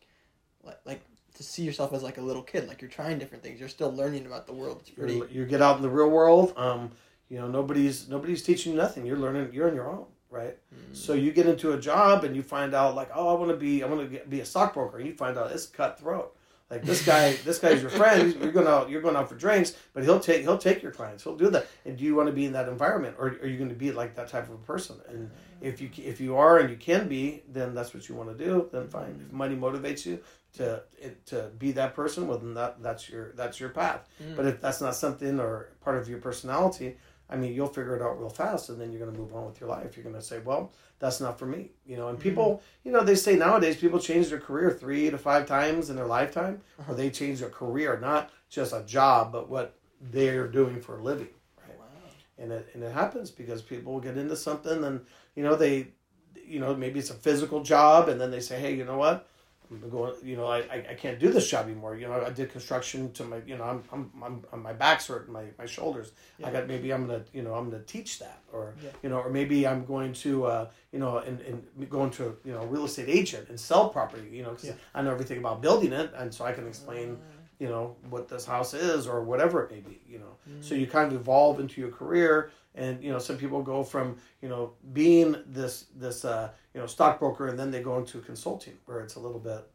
[0.62, 1.00] like like
[1.34, 2.68] to see yourself as like a little kid.
[2.68, 3.58] Like you're trying different things.
[3.58, 4.78] You're still learning about the world.
[4.80, 5.16] It's pretty.
[5.16, 6.52] You're, you get out in the real world.
[6.56, 6.90] Um,
[7.28, 9.04] you know nobody's nobody's teaching you nothing.
[9.06, 9.50] You're learning.
[9.52, 10.56] You're on your own, right?
[10.74, 10.96] Mm.
[10.96, 13.56] So you get into a job and you find out like, oh, I want to
[13.56, 14.98] be, I want to be a stockbroker.
[14.98, 16.36] And you find out it's cutthroat.
[16.70, 18.34] Like this guy, this guy's your friend.
[18.40, 21.22] You're going out, you're going out for drinks, but he'll take, he'll take your clients.
[21.22, 21.66] He'll do that.
[21.84, 23.92] And do you want to be in that environment, or are you going to be
[23.92, 24.96] like that type of a person?
[25.08, 28.36] And if you if you are and you can be, then that's what you want
[28.36, 28.68] to do.
[28.72, 29.22] Then fine.
[29.24, 30.20] If money motivates you
[30.54, 30.82] to
[31.26, 34.08] to be that person, well, then that that's your that's your path.
[34.22, 34.36] Mm.
[34.36, 36.96] But if that's not something or part of your personality,
[37.28, 39.46] I mean, you'll figure it out real fast, and then you're going to move on
[39.46, 39.96] with your life.
[39.96, 42.08] You're going to say, "Well, that's not for me," you know.
[42.08, 42.88] And people, mm-hmm.
[42.88, 46.06] you know, they say nowadays people change their career three to five times in their
[46.06, 47.14] lifetime, or they uh-huh.
[47.14, 51.28] change their career, not just a job, but what they're doing for a living,
[51.66, 51.78] right?
[51.78, 51.84] Wow.
[52.38, 55.00] And it and it happens because people get into something, and
[55.34, 55.88] you know they,
[56.46, 59.28] you know, maybe it's a physical job, and then they say, "Hey, you know what?"
[59.90, 61.96] Going, you know, I, I, I can't do this job anymore.
[61.96, 63.82] You know, I did construction to my, you know, I'm,
[64.22, 66.12] I'm, I'm, my back's hurting, my, my shoulders.
[66.44, 68.90] I got, maybe I'm going to, you know, I'm going to teach that or, Yeah.
[69.02, 72.52] you know, or maybe I'm going to, uh, you know, and, and go into, you
[72.52, 74.74] know, a real estate agent and sell property, you know, because Yeah.
[74.94, 76.12] I know everything about building it.
[76.16, 77.18] And so I can explain,
[77.58, 80.36] you know, what this house is or whatever it may be, you know.
[80.60, 82.50] So you kind of evolve into your career.
[82.78, 86.86] And, you know, some people go from, you know, being this, this, uh, you know,
[86.86, 89.66] stockbroker and then they go into consulting where it's a little bit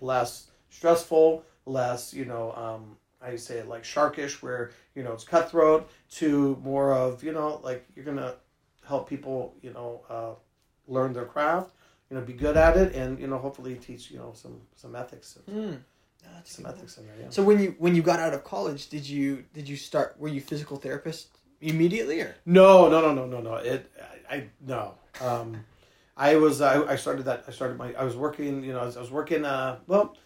[0.00, 5.24] less stressful, less, you know, um, I say it like sharkish, where you know it's
[5.24, 8.36] cutthroat, to more of you know like you're gonna
[8.86, 10.34] help people, you know, uh,
[10.86, 11.72] learn their craft,
[12.08, 14.96] you know be good at it and you know hopefully teach you know some some
[14.96, 15.78] ethics and Mm.
[16.44, 17.14] Some ethics in there.
[17.20, 17.30] Yeah.
[17.30, 20.16] So when you when you got out of college, did you did you start?
[20.18, 21.28] Were you physical therapist
[21.60, 23.54] immediately, or No, no, no, no, no, no.
[23.56, 23.90] It,
[24.30, 24.94] I, I no.
[25.20, 25.64] Um,
[26.18, 27.44] I was, I, I started that.
[27.48, 27.94] I started my.
[27.94, 28.64] I was working.
[28.64, 29.44] You know, I was, I was working.
[29.44, 30.16] Uh, well,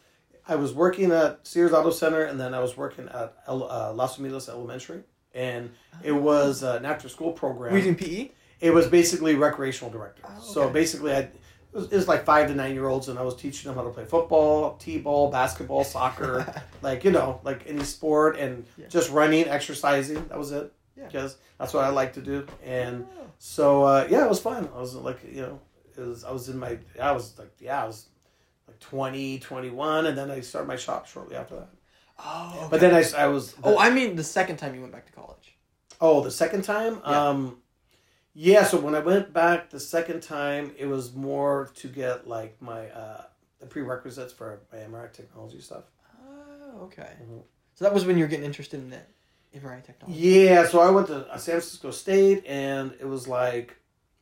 [0.49, 3.93] I was working at Sears Auto Center, and then I was working at El, uh,
[3.93, 5.03] Las Humillas Elementary,
[5.35, 5.71] and
[6.03, 7.73] it was an after-school program.
[7.73, 8.31] were you doing PE?
[8.61, 10.23] It was basically recreational director.
[10.27, 11.33] Oh, So basically, I it
[11.73, 13.85] was, it was like five to nine year olds, and I was teaching them how
[13.85, 16.47] to play football, t-ball, basketball, soccer,
[16.83, 18.87] like you know, like any sport, and Yeah.
[18.89, 20.27] just running, exercising.
[20.29, 20.73] That was it.
[20.97, 21.07] Yeah.
[21.07, 23.25] Because that's what I like to do, and Oh.
[23.39, 24.69] so uh, yeah, it was fun.
[24.75, 25.61] I was like, you know,
[25.97, 28.07] it was I was in my I was like yeah I was
[28.69, 31.69] like 20, 21, and then I started my shop shortly after that.
[32.19, 35.07] Oh, But then I, I was oh, I mean the second time you went back
[35.07, 35.57] to college.
[36.01, 37.01] Oh, the second time?
[37.07, 37.29] Yeah.
[37.29, 37.59] Um
[38.35, 42.61] yeah, so when I went back the second time, it was more to get like
[42.63, 43.25] my uh
[43.61, 45.85] the prerequisites for my MRI technology stuff.
[46.27, 47.13] Oh, okay.
[47.23, 47.43] Mhm.
[47.75, 49.09] So that was when you were getting interested in that
[49.55, 50.19] MRI technology.
[50.19, 53.77] Yeah, so I went to uh, San Francisco State and it was like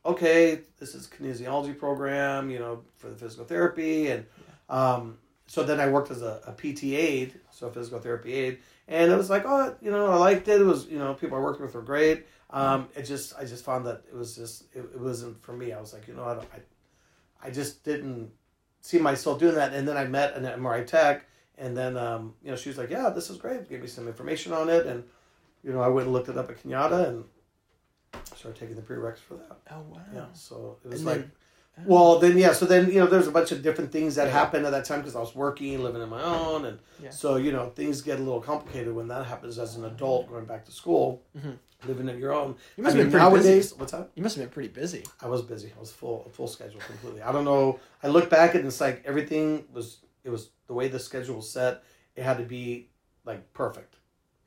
[0.05, 4.25] okay, this is kinesiology program, you know, for the physical therapy and
[4.69, 5.17] um
[5.51, 9.17] so then I worked as a, a PT aide, so physical therapy aide, and it
[9.17, 10.61] was like, oh, you know, I liked it.
[10.61, 12.25] It was, you know, people I worked with were great.
[12.51, 15.73] Um, it just, I just found that it was just, it, it wasn't for me.
[15.73, 18.31] I was like, you know, I I, I just didn't
[18.79, 19.73] see myself doing that.
[19.73, 21.25] And then I met an MRI tech,
[21.57, 23.69] and then, um, you know, she was like, yeah, this is great.
[23.69, 25.03] Gave me some information on it, and
[25.65, 27.25] you know, I went and looked it up at Cañada and
[28.35, 29.57] started taking the prereqs for that.
[29.71, 30.01] Oh wow.
[30.13, 31.17] Yeah, so it was And like.
[31.21, 31.31] then-
[31.85, 34.33] Well, then yeah, so then you know, there's a bunch of different things that Yeah.
[34.33, 37.09] happened at that time because I was working, living on my own, and Yeah.
[37.11, 40.45] so you know, things get a little complicated when that happens as an adult going
[40.45, 41.57] back to school, Mhm.
[41.87, 42.55] living on your own.
[42.75, 43.75] You must I have been pretty nowadays, busy.
[43.79, 44.09] what's that?
[44.15, 45.05] You must have been pretty busy.
[45.21, 45.71] I was busy.
[45.75, 47.21] I was full, full schedule completely.
[47.21, 47.79] I don't know.
[48.03, 49.99] I look back and it's like everything was.
[50.23, 51.83] It was the way the schedule was set.
[52.15, 52.89] It had to be
[53.25, 53.95] like perfect.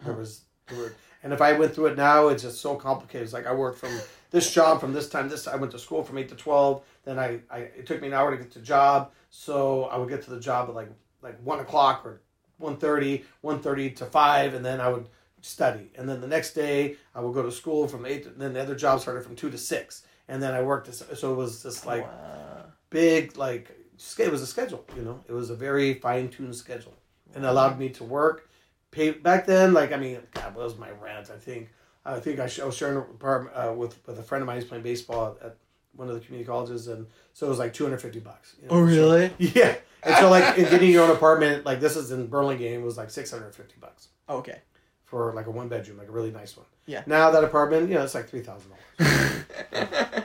[0.05, 0.93] There was, there were,
[1.25, 3.25] and if I went through it now, it's just so complicated.
[3.25, 3.99] It's like I worked from
[4.31, 5.29] this job from this time.
[5.29, 6.83] This I went to school from eight to twelve.
[7.05, 9.11] Then I, I it took me an hour to get to the job.
[9.31, 10.91] So I would get to the job at like
[11.23, 12.21] like one o'clock or
[12.61, 15.09] 1.30, 1.30 to five, and then I would
[15.41, 15.91] study.
[15.97, 18.25] And then the next day I would go to school from eight.
[18.25, 20.93] To, then the other job started from two to six, and then I worked.
[20.95, 22.65] So it was just like Wow.
[22.91, 23.71] big like
[24.19, 24.85] it was a schedule.
[24.97, 26.95] You know, it was a very fine tuned schedule,
[27.35, 28.49] and it allowed me to work.
[28.95, 31.31] Pay back then, like I mean, God, what was my rent?
[31.31, 31.71] I think
[32.05, 34.47] I think I, sh- I was sharing an apartment uh, with with a friend of
[34.47, 35.57] mine who's playing baseball at
[35.97, 38.57] one of the community colleges, and so it was like two hundred fifty bucks.
[38.63, 39.33] you know, Oh so- really?
[39.39, 39.77] yeah.
[40.03, 43.11] And so like in getting your own apartment, like this is in Burlingame, was like
[43.11, 44.61] six hundred fifty bucks Oh, okay.
[45.05, 46.67] for like a one bedroom, like a really nice one.
[46.87, 47.03] Yeah.
[47.07, 49.45] Now that apartment, you know, it's like three thousand dollars.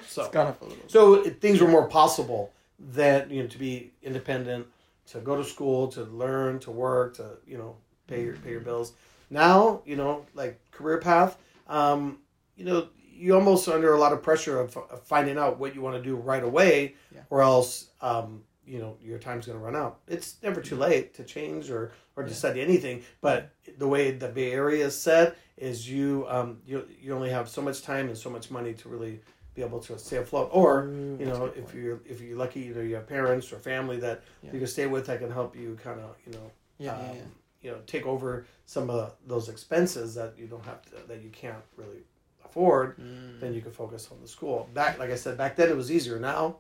[0.08, 0.84] So- it's gone up a little.
[0.88, 2.52] So it, things were more possible
[2.94, 4.68] that you know to be independent,
[5.08, 7.76] to go to school, to learn, to work, to you know
[8.10, 8.94] pay your pay your bills.
[9.30, 12.20] Now you know like career path, um,
[12.56, 12.90] you know
[13.22, 16.02] you almost under a lot of pressure of, of finding out what you want to
[16.02, 17.22] do right away, Yeah.
[17.30, 20.00] or else um, you know your time's going to run out.
[20.08, 22.36] It's never too late to change or or to Yeah.
[22.36, 27.14] study anything, but the way the Bay Area is set is you um, you you
[27.14, 29.20] only have so much time and so much money to really
[29.56, 30.86] be able to stay afloat or
[31.20, 34.22] you know if you're if you're lucky you know you have parents or family that
[34.44, 34.52] Yeah.
[34.54, 37.22] you can stay with that can help you kind of you know um, yeah, yeah.
[37.62, 41.30] You know take over some of those expenses that you don't have to that you
[41.30, 42.04] can't really
[42.46, 43.40] afford Mm.
[43.42, 45.92] then you can focus on the school back like i said back then it was
[45.92, 46.58] easier now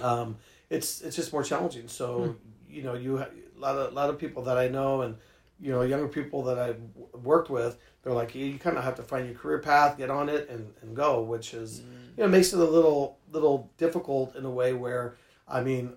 [0.00, 0.36] um,
[0.70, 2.30] it's it's just more challenging so Hmm.
[2.68, 3.26] you know you a
[3.58, 5.16] lot of a lot of people that i know and
[5.60, 6.80] you know younger people that i've
[7.22, 10.08] worked with they're like you, you kind of have to find your career path get
[10.10, 12.16] on it and, and go which is Mm.
[12.16, 15.16] you know makes it a little little difficult in a way where
[15.48, 15.92] i mean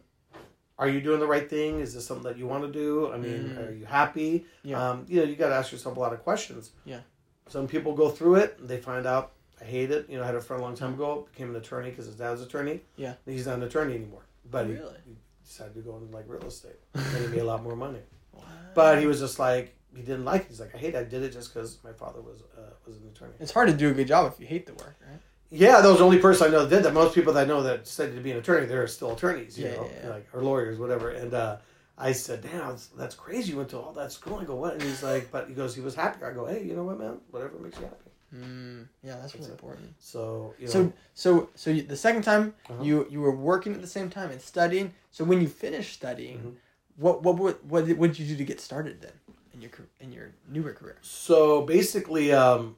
[0.79, 3.17] are you doing the right thing is this something that you want to do i
[3.17, 3.67] mean Mm.
[3.69, 4.89] are you happy Yeah.
[4.89, 7.01] um, you know you got to ask yourself a lot of questions Yeah.
[7.47, 9.31] some people go through it and they find out
[9.61, 11.55] i hate it you know i had a friend a long time ago became an
[11.55, 13.13] attorney because his dad was an attorney Yeah.
[13.25, 14.95] he's not an attorney anymore but he, Really?
[15.05, 17.99] he decided to go into like real estate and he made a lot more money
[18.33, 18.43] Wow.
[18.73, 20.47] but he was just like he didn't like it.
[20.49, 20.97] he's like i hate it.
[20.97, 23.75] i did it just because my father was uh, was an attorney It's hard to
[23.75, 25.19] do a good job if you hate the work, right?
[25.53, 26.93] Yeah, that was the only person I know that did that.
[26.93, 29.65] Most people that I know that studied to be an attorney, they're still attorneys, you
[29.67, 31.11] Yeah, know, yeah, like or lawyers, whatever.
[31.11, 31.57] And uh,
[31.97, 33.51] I said, "Damn, that's, that's crazy.
[33.51, 35.75] You went to all that school." I go, "What?" And he's like, "But he goes,
[35.75, 37.19] he was happy." I go, "Hey, you know what, man?
[37.31, 39.51] Whatever makes you happy." Mm, yeah, that's really it.
[39.51, 39.93] important.
[39.99, 42.83] So, you know, So, so, so you, the second time Uh-huh.
[42.83, 44.93] you you were working at the same time and studying.
[45.11, 46.55] So when you finished studying, Mhm.
[46.97, 49.13] what what what what did, what did you do to get started then
[49.53, 50.97] in your in your newer career?
[51.01, 52.75] so basically, um,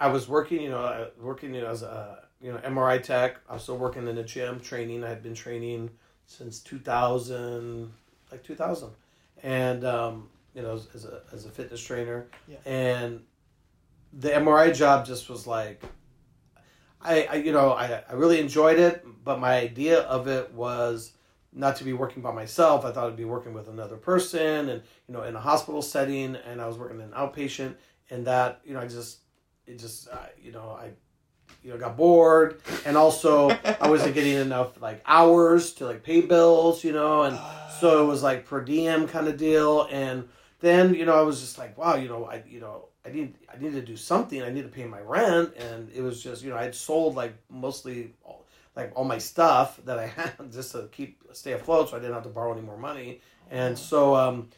[0.00, 3.38] I was working, you know, working you know, as a you know MRI tech.
[3.48, 5.04] I was still working in the gym, training.
[5.04, 5.90] I had been training
[6.26, 7.92] since 2000,
[8.30, 8.90] like 2000,
[9.42, 12.26] and um, you know as, as a as a fitness trainer.
[12.48, 12.56] Yeah.
[12.64, 13.22] And
[14.12, 15.82] the MRI job just was like,
[17.00, 21.12] I, I you know I I really enjoyed it, but my idea of it was
[21.54, 22.84] not to be working by myself.
[22.84, 26.34] I thought I'd be working with another person and, you know, in a hospital setting
[26.34, 27.76] and I was working in an outpatient
[28.10, 29.18] and that, you know, I just,
[29.66, 30.90] it just, uh, you know, I,
[31.62, 33.50] you know, got bored and also
[33.80, 37.38] I wasn't getting enough like hours to like pay bills, you know, and
[37.80, 39.88] so it was like per diem kind of deal.
[39.90, 40.28] And
[40.60, 43.34] then, you know, I was just like, wow, you know, I, you know, I need,
[43.52, 44.42] I need to do something.
[44.42, 45.54] I need to pay my rent.
[45.56, 48.44] And it was just, you know, I had sold like mostly all,
[48.76, 52.14] like all my stuff that I had just to keep stay afloat, so I didn't
[52.14, 53.20] have to borrow any more money.
[53.50, 54.48] And so um,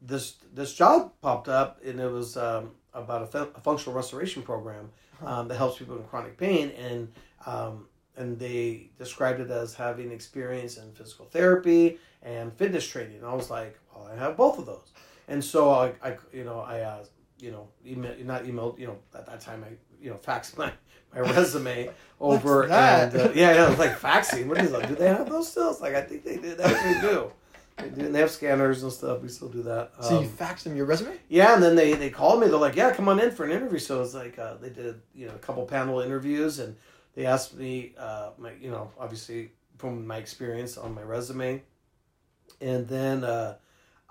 [0.00, 4.90] this this job popped up, and it was um, about a, a functional restoration program
[5.24, 7.12] um, that helps people in chronic pain, and
[7.46, 13.18] um, and they described it as having experience in physical therapy and fitness training.
[13.18, 14.92] And I was like, well, I have both of those.
[15.28, 17.04] And so I, I you know, I uh,
[17.38, 20.72] you know, email not emailed, you know, at that time I you know faxed my
[21.14, 23.14] my resume over What's that?
[23.14, 24.46] and uh, yeah, yeah, it was like faxing.
[24.46, 24.88] What is that?
[24.88, 25.70] Do they have those still?
[25.70, 26.58] It's like I think they did.
[26.58, 27.32] They actually do.
[27.78, 28.08] They do.
[28.12, 29.22] They have scanners and stuff.
[29.22, 29.92] We still do that.
[30.02, 31.16] So Um, you faxed them your resume?
[31.28, 32.48] yeah, and then they, they called me.
[32.48, 35.00] They're like, "Yeah, come on in for an interview." So it's like uh, they did
[35.14, 36.76] you know a couple panel interviews, and
[37.14, 41.62] they asked me uh, my you know obviously from my experience on my resume,
[42.60, 43.56] and then uh,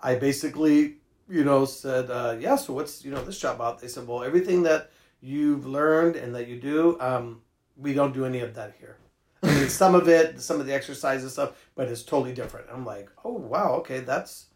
[0.02, 0.98] I basically
[1.30, 4.24] you know said, uh, "Yeah, so what's you know this job about?" They said, "Well,
[4.24, 7.42] everything that you've learned and that you do, um,
[7.76, 8.98] we don't do any of that here."
[9.44, 12.68] I mean, some of it, some of the exercises stuff, but it's totally different.
[12.70, 14.48] I'm like, oh wow, okay, that's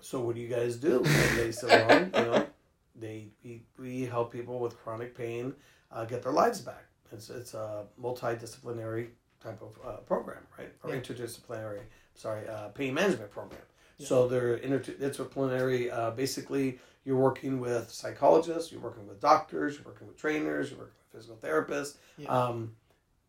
[0.00, 1.02] so what do you guys do?
[1.04, 2.46] And they said, well, you know,
[2.96, 5.52] they we, we help people with chronic pain
[5.92, 6.84] uh, get their lives back.
[7.12, 9.08] It's it's a multidisciplinary
[9.42, 10.72] type of uh, program, right?
[10.82, 11.00] Or Yeah.
[11.00, 11.80] interdisciplinary,
[12.14, 13.60] sorry, uh, pain management program.
[13.98, 15.90] So they're interdisciplinary.
[15.92, 20.78] Uh, basically, you're working with psychologists, you're working with doctors, you're working with trainers, you're
[20.80, 21.96] working with physical therapists.
[22.18, 22.28] Yeah.
[22.28, 22.74] Um,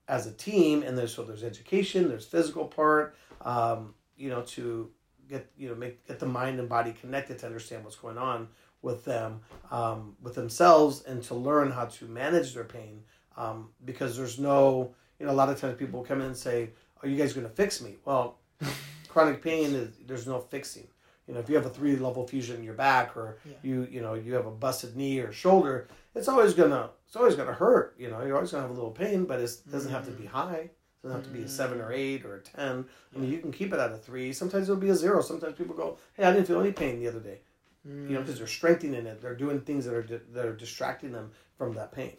[0.07, 4.89] as a team, and there's so there's education, there's physical part, um, you know, to
[5.27, 8.47] get you know make get the mind and body connected to understand what's going on
[8.81, 9.41] with them
[9.71, 13.03] um, with themselves and to learn how to manage their pain
[13.35, 16.69] um, because there's no you know a lot of times people come in and say
[17.03, 17.95] are you guys going to fix me?
[18.05, 18.39] Well
[19.07, 20.87] chronic pain is there's no fixing
[21.27, 23.53] you know if you have a three level fusion in your back or Yeah.
[23.61, 27.35] you you know you have a busted knee or shoulder it's always gonna it's always
[27.35, 30.05] gonna hurt you know you're always gonna have a little pain but it doesn't have
[30.05, 30.29] to be mm.
[30.29, 31.49] high it doesn't have to be a mm.
[31.49, 32.85] seven or eight or a ten
[33.15, 34.31] I mean, you can keep it at a three.
[34.33, 35.21] Sometimes it'll be a zero.
[35.21, 37.39] Sometimes people go, "Hey, I didn't feel any pain the other day,"
[37.85, 38.39] you know, because mm.
[38.39, 39.21] they're strengthening it.
[39.21, 42.13] They're doing things that are di- that are distracting them from that pain.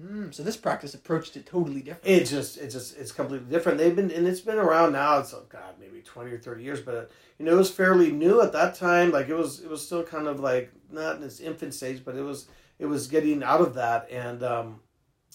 [0.00, 2.06] Mm, so this practice approached it totally different.
[2.06, 3.78] It just, it just, it's completely different.
[3.78, 5.18] They've been, and it's been around now.
[5.18, 8.40] It's oh God, maybe twenty or thirty years, but you know, it was fairly new
[8.40, 9.10] at that time.
[9.10, 12.16] Like it was, it was still kind of like not in its infant stage, but
[12.16, 12.46] it was,
[12.78, 14.80] it was getting out of that, and um,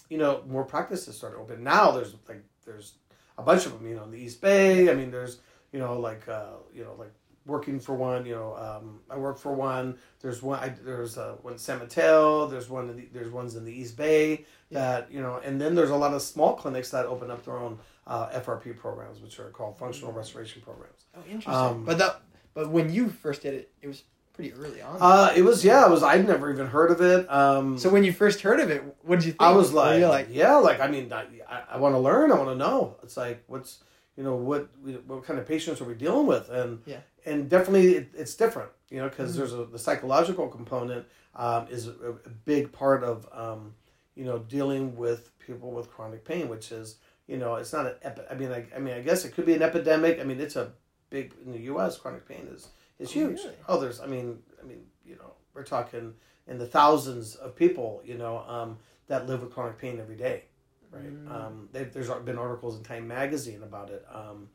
[0.10, 1.64] you know, more practices started open.
[1.64, 2.94] Now there's like there's
[3.38, 3.88] a bunch of them.
[3.88, 4.90] You know, in the East Bay.
[4.90, 5.40] I mean, there's
[5.72, 7.12] you know like uh, you know like
[7.46, 8.26] working for one.
[8.26, 9.98] You know, um, I work for one.
[10.22, 10.60] There's one.
[10.60, 12.48] I, there's uh, one in San Mateo.
[12.48, 12.90] There's one.
[12.90, 15.96] In the, there's ones in the East Bay that you know, and then there's a
[15.96, 19.78] lot of small clinics that open up their own uh, FRP programs, which are called
[19.78, 21.06] functional restoration programs.
[21.16, 21.54] Oh, interesting.
[21.54, 22.22] Um, but that,
[22.54, 24.04] but when you first did it, it was
[24.34, 24.98] pretty early on.
[25.00, 26.04] Uh, it was yeah, it was.
[26.04, 27.32] I'd never even heard of it.
[27.32, 29.42] Um, so when you first heard of it, what did you think?
[29.42, 32.32] I was like, like, yeah, like I mean, I, I, I want to learn.
[32.32, 32.98] I want to know.
[33.04, 33.80] It's like, what's
[34.18, 34.70] you know, what
[35.08, 36.50] what kind of patients are we dealing with?
[36.50, 36.98] And Yeah.
[37.26, 39.38] And definitely it, it's different, you know, because Mhm.
[39.38, 41.92] there's a the psychological component um, is a,
[42.26, 43.74] a big part of um,
[44.16, 47.96] you know dealing with people with chronic pain, which is you know it's not an
[48.04, 50.20] epi- I mean I, I mean I guess it could be an epidemic.
[50.20, 50.72] I mean it's a
[51.10, 51.98] big in the U.S.
[51.98, 53.40] chronic pain is is Oh, huge.
[53.40, 53.56] really?
[53.68, 56.14] Oh, there's I mean I mean you know we're talking
[56.48, 60.44] in the thousands of people you know um, that live with chronic pain every day,
[60.92, 61.26] right?
[61.26, 61.32] Mm.
[61.32, 64.06] Um, there's been articles in Time Magazine about it.
[64.12, 64.50] Um,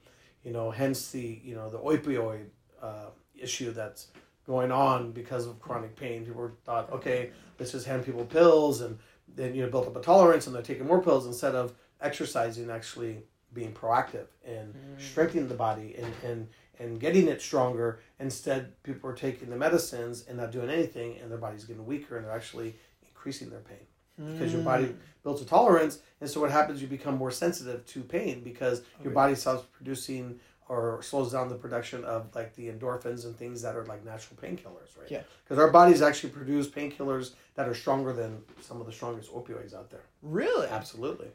[0.45, 2.47] you know, hence the you know the opioid
[2.83, 4.09] uh, issue that's
[4.47, 6.25] going on because of chronic pain.
[6.25, 8.99] People thought, okay, let's just hand people pills, and
[9.37, 12.71] then you know built up a tolerance, and they're taking more pills instead of exercising,
[12.71, 13.23] actually
[13.53, 15.01] being proactive and Mm.
[15.01, 18.01] strengthening the body and and and getting it stronger.
[18.19, 22.17] Instead, people are taking the medicines and not doing anything, and their body's getting weaker,
[22.17, 22.75] and they're actually
[23.07, 23.87] increasing their pain
[24.33, 24.65] because your Mm.
[24.65, 28.81] body builds a tolerance and so what happens you become more sensitive to pain because
[29.03, 29.15] your Okay.
[29.15, 30.39] body stops producing
[30.71, 34.39] or slows down the production of like the endorphins and things that are like natural
[34.41, 35.23] painkillers right Yeah.
[35.45, 39.75] because our bodies actually produce painkillers that are stronger than some of the strongest opioids
[39.75, 40.69] out there really?
[40.69, 41.29] absolutely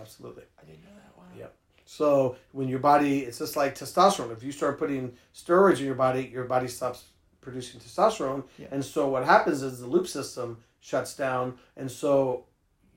[0.00, 0.44] Absolutely.
[0.60, 1.12] I didn't know that.
[1.18, 1.24] Wow.
[1.38, 1.46] Yeah.
[1.84, 4.32] So when your body, it's just like testosterone.
[4.32, 7.04] If you start putting steroids in your body, your body stops
[7.42, 8.68] producing testosterone, Yeah.
[8.70, 12.44] and so what happens is the loop system shuts down, and so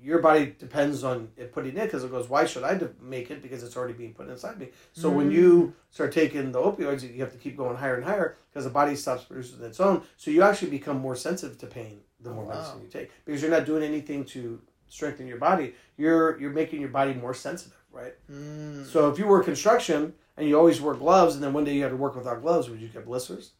[0.03, 3.41] your body depends on it putting it because it goes, why should I make it
[3.41, 4.69] because it's already being put inside me.
[4.91, 5.33] So when Mm.
[5.35, 8.69] you start taking the opioids, you have to keep going higher and higher because the
[8.69, 10.03] body stops producing its own.
[10.17, 12.53] So you actually become more sensitive to pain the more Oh, wow.
[12.55, 15.73] medicine you take because you're not doing anything to strengthen your body.
[15.97, 18.13] You're you're making your body more sensitive, right?
[18.29, 18.85] Mm.
[18.85, 21.81] So if you work construction and you always wear gloves, and then one day you
[21.83, 23.51] had to work without gloves, would you get blisters?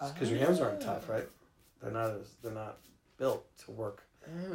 [0.00, 1.26] Because your hands aren't tough, right?
[1.82, 2.78] They're not as they're not
[3.18, 4.02] built to work.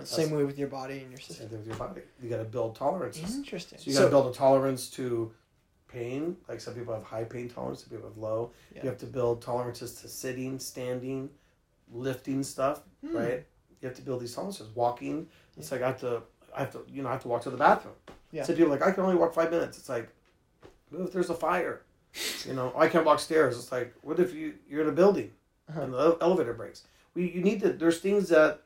[0.04, 1.36] Same way with your body and your system.
[1.38, 2.02] Same thing with your body.
[2.22, 3.36] You got to build tolerances.
[3.36, 3.80] Interesting.
[3.80, 5.32] So you got to build a tolerance to
[5.88, 6.38] pain.
[6.48, 8.52] Like some people have high pain tolerance, some people have low.
[8.76, 8.84] Yeah.
[8.84, 11.30] You have to build tolerances to sitting, standing,
[11.92, 13.16] lifting stuff, Hmm.
[13.18, 13.46] right?
[13.82, 14.68] You have to build these tolerances.
[14.76, 15.28] Walking.
[15.58, 16.22] It's like I have to,
[16.56, 17.96] I have to, you know, I have to walk to the bathroom.
[18.32, 18.44] Yeah.
[18.44, 19.78] Some people are like I can only walk five minutes.
[19.78, 20.10] It's like,
[20.90, 21.82] what if there's a fire?
[22.46, 23.58] You know, I can't walk stairs.
[23.58, 25.32] It's like, what if you you're in a building
[25.70, 25.82] Uh-huh.
[25.82, 26.84] and the elevator breaks?
[27.16, 27.74] We you need to.
[27.74, 28.62] There's things that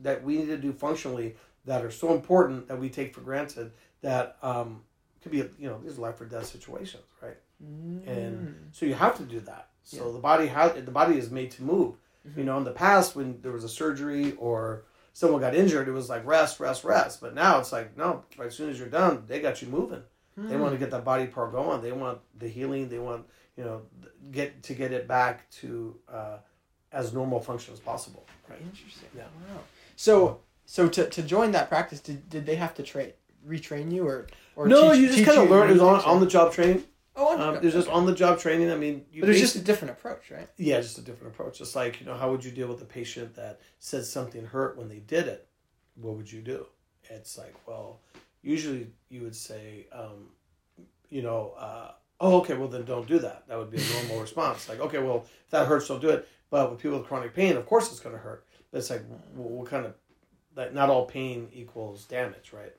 [0.00, 3.72] that we need to do functionally that are so important that we take for granted
[4.02, 4.82] that um,
[5.22, 7.36] could be you know these life or death situations, right?
[8.06, 9.68] And so you have to do that.
[9.82, 10.06] So Mm.
[10.06, 10.12] Yeah.
[10.12, 11.94] the body has the body is made to move.
[12.28, 12.36] Mhm.
[12.38, 15.92] You know, in the past when there was a surgery or someone got injured, it
[15.92, 17.20] was like rest, rest, rest.
[17.20, 18.24] But now it's like no.
[18.40, 20.02] As soon as you're done, they got you moving.
[20.38, 20.48] Mm.
[20.48, 21.80] They want to get that body part going.
[21.82, 22.88] They want the healing.
[22.88, 23.26] They want
[23.56, 23.82] you know
[24.30, 26.38] get to get it back to uh,
[26.92, 28.26] as normal function as possible.
[28.48, 28.60] Right.
[28.60, 29.08] Interesting.
[29.16, 29.24] Yeah.
[29.48, 29.60] Wow.
[29.96, 33.12] So so to, to join that practice, did, did they have to train
[33.46, 35.70] retrain you or or no, teach- you just kind of learn.
[35.70, 36.84] It was on, on the job training.
[37.18, 38.70] Oh, on Um, the it was just on the job training.
[38.70, 40.48] I mean, you But it's just a different approach, right?
[40.58, 41.58] yeah, just a different approach.
[41.58, 44.76] Just like you know, how would you deal with a patient that said something hurt
[44.76, 45.46] when they did it?
[45.94, 46.66] What would you do?
[47.08, 48.00] It's like, well,
[48.42, 50.30] usually you would say, um,
[51.08, 53.46] you know, uh, oh, okay, well then don't do that.
[53.48, 54.68] That would be a normal response.
[54.68, 56.28] Like, okay, well if that hurts, don't do it.
[56.50, 58.45] But with people with chronic pain, of course it's going to hurt.
[58.76, 59.02] It's like,
[59.34, 59.94] well, what kind of
[60.54, 62.72] like not all pain equals damage, right?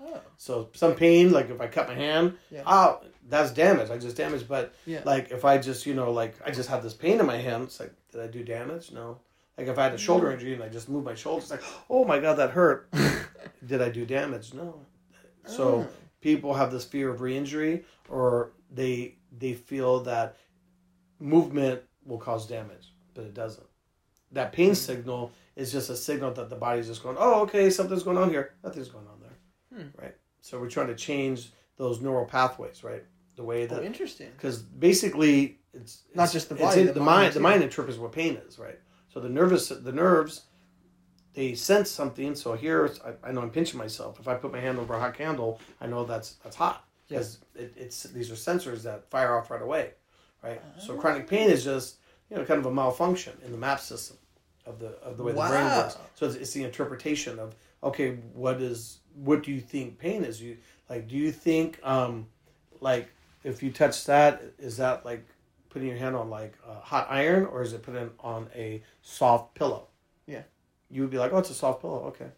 [0.00, 0.20] Oh.
[0.36, 2.62] So some pain, like if I cut my hand, Yeah.
[2.66, 3.90] oh, that's damage.
[3.90, 4.48] I just damaged.
[4.48, 5.02] But Yeah.
[5.04, 7.64] like if I just, you know, like I just had this pain in my hand,
[7.64, 8.92] it's like, did I do damage?
[8.92, 9.18] No.
[9.56, 11.62] Like if I had a shoulder injury and I just moved my shoulder, it's like,
[11.88, 12.90] oh my god, that hurt.
[13.66, 14.52] did I do damage?
[14.52, 14.80] No.
[15.46, 15.88] So Oh.
[16.20, 20.36] people have this fear of re-injury, or they they feel that
[21.18, 23.66] movement will cause damage, but it doesn't.
[24.32, 24.74] That pain Hmm.
[24.74, 28.30] signal is just a signal that the body's just going, oh, okay, something's going on
[28.30, 28.54] here.
[28.64, 29.38] Nothing's going on there,
[29.80, 29.88] Hmm.
[30.02, 30.14] right?
[30.40, 33.04] So we're trying to change those neural pathways, right?
[33.36, 34.30] The way Oh, that interesting.
[34.36, 37.32] because basically it's Not it's- just the body, the the, mind.
[37.34, 38.78] The mind interprets what pain is, right?
[39.08, 40.42] So the nervous, the nerves,
[41.34, 42.34] they sense something.
[42.36, 44.20] So here, I, I know I'm pinching myself.
[44.20, 47.38] If I put my hand over a hot candle, I know that's that's hot because
[47.56, 49.94] it, it's these are sensors that fire off right away,
[50.42, 50.60] right?
[50.78, 51.96] So chronic pain is just
[52.30, 54.16] you know kind of a malfunction in the map system
[54.66, 55.96] of the of the way the brain works.
[56.14, 60.40] So it's, it's the interpretation of okay, what is what do you think pain is?
[60.40, 60.56] You
[60.88, 62.26] like do you think um
[62.80, 63.08] like
[63.42, 65.26] if you touch that is that like
[65.68, 69.54] putting your hand on like a hot iron or is it putting on a soft
[69.54, 69.88] pillow?
[70.26, 70.42] Yeah.
[70.90, 72.04] You would be like, oh, it's a soft pillow.
[72.06, 72.28] Okay,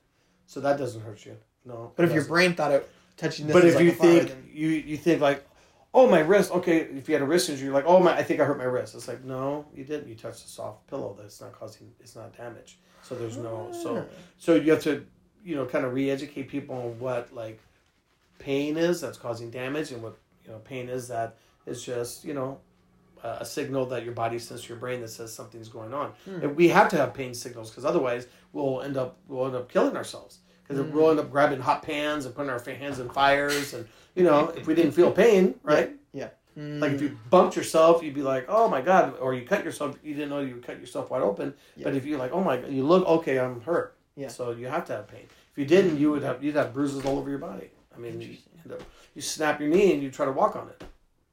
[0.46, 1.36] so that doesn't hurt you.
[1.64, 1.92] No.
[1.96, 2.32] But if your doesn't.
[2.32, 4.68] brain thought it touching this but is if like you a fire, think then- you
[4.68, 5.46] you think like,
[5.94, 6.50] oh my wrist.
[6.52, 8.58] Okay, if you had a wrist injury, you're like, oh my, I think I hurt
[8.58, 8.94] my wrist.
[8.94, 10.08] It's like, no, you didn't.
[10.08, 11.16] You touched a soft pillow.
[11.18, 11.90] That's not causing.
[12.00, 12.78] It's not damage.
[13.02, 13.70] So there's no.
[13.72, 14.04] So Ah.
[14.38, 15.04] so you have to,
[15.44, 17.60] you know, kind of re-educate people on what like
[18.38, 22.34] pain is that's causing damage, and what you know pain is that is just you
[22.34, 22.58] know
[23.22, 26.12] a, a signal that your body sends to your brain that says something's going on.
[26.24, 26.42] Hmm.
[26.42, 29.70] And we have to have pain signals because otherwise we'll end up we'll end up
[29.70, 30.92] killing ourselves because Hmm.
[30.92, 34.48] we'll end up grabbing hot pans and putting our hands in fires and you know
[34.56, 35.90] if we didn't feel pain, right?
[36.12, 36.30] Yeah.
[36.56, 37.02] Like if Mm.
[37.02, 40.30] you bumped yourself, you'd be like, "Oh my god!" Or you cut yourself, you didn't
[40.30, 41.52] know you cut yourself wide open.
[41.82, 44.28] But if you're like, "Oh my god," you look, "Okay, I'm hurt." Yeah.
[44.28, 45.26] So you have to have pain.
[45.52, 47.70] If you didn't, you would have you'd have bruises all over your body.
[47.94, 48.82] I mean, you, end up-
[49.14, 50.82] you snap your knee and you try to walk on it.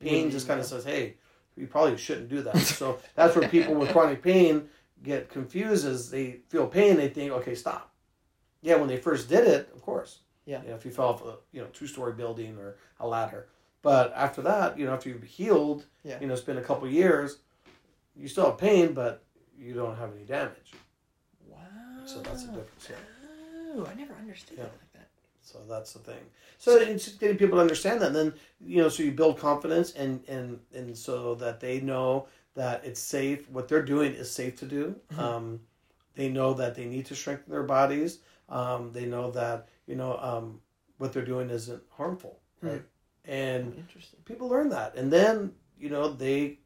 [0.01, 0.31] Pain Yeah.
[0.31, 1.15] just kind of says, "Hey,
[1.55, 4.67] you probably shouldn't do that." so that's where people with chronic pain
[5.03, 5.86] get confused.
[5.86, 7.93] Is they feel pain, they think, "Okay, stop."
[8.61, 10.19] Yeah, when they first did it, of course.
[10.45, 10.61] Yeah.
[10.63, 13.47] You know, if you fell off a you know two story building or a ladder,
[13.81, 16.19] but after that, you know, after you've healed, Yeah.
[16.19, 17.37] you know, it's been a couple years,
[18.15, 19.23] you still have pain, but
[19.57, 20.73] you don't have any damage.
[21.47, 21.59] Wow.
[22.05, 22.87] So that's the difference.
[22.89, 22.95] Yeah.
[23.75, 24.63] Oh, I never understood Yeah.
[24.65, 25.07] that like that.
[25.41, 26.23] So that's the thing.
[26.57, 28.07] So it's just getting people to understand that.
[28.07, 28.33] And then
[28.65, 32.99] you know, so you build confidence, and and and so that they know that it's
[32.99, 33.49] safe.
[33.49, 34.95] What they're doing is safe to do.
[35.13, 35.19] Mhm.
[35.19, 35.59] Um,
[36.15, 38.19] they know that they need to strengthen their bodies.
[38.47, 40.59] Um, they know that you know um,
[40.97, 42.67] what they're doing isn't harmful, Hmm.
[42.67, 42.84] right?
[43.25, 44.19] And Interesting.
[44.25, 46.59] people learn that, and then you know they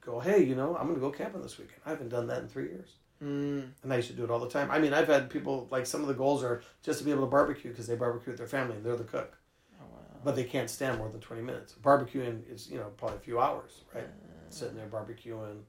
[0.00, 1.80] go, hey, you know, I'm going to go camping this weekend.
[1.86, 2.96] I haven't done that in three years.
[3.22, 3.68] Mm.
[3.84, 4.68] And I used to do it all the time.
[4.68, 7.20] I mean, I've had people like some of the goals are just to be able
[7.22, 9.38] to barbecue because they barbecue with their family and they're the cook,
[9.80, 9.98] Oh wow.
[10.24, 11.74] but they can't stand more than twenty minutes.
[11.80, 14.08] Barbecuing is you know probably a few hours, right?
[14.50, 15.60] Sitting there barbecuing,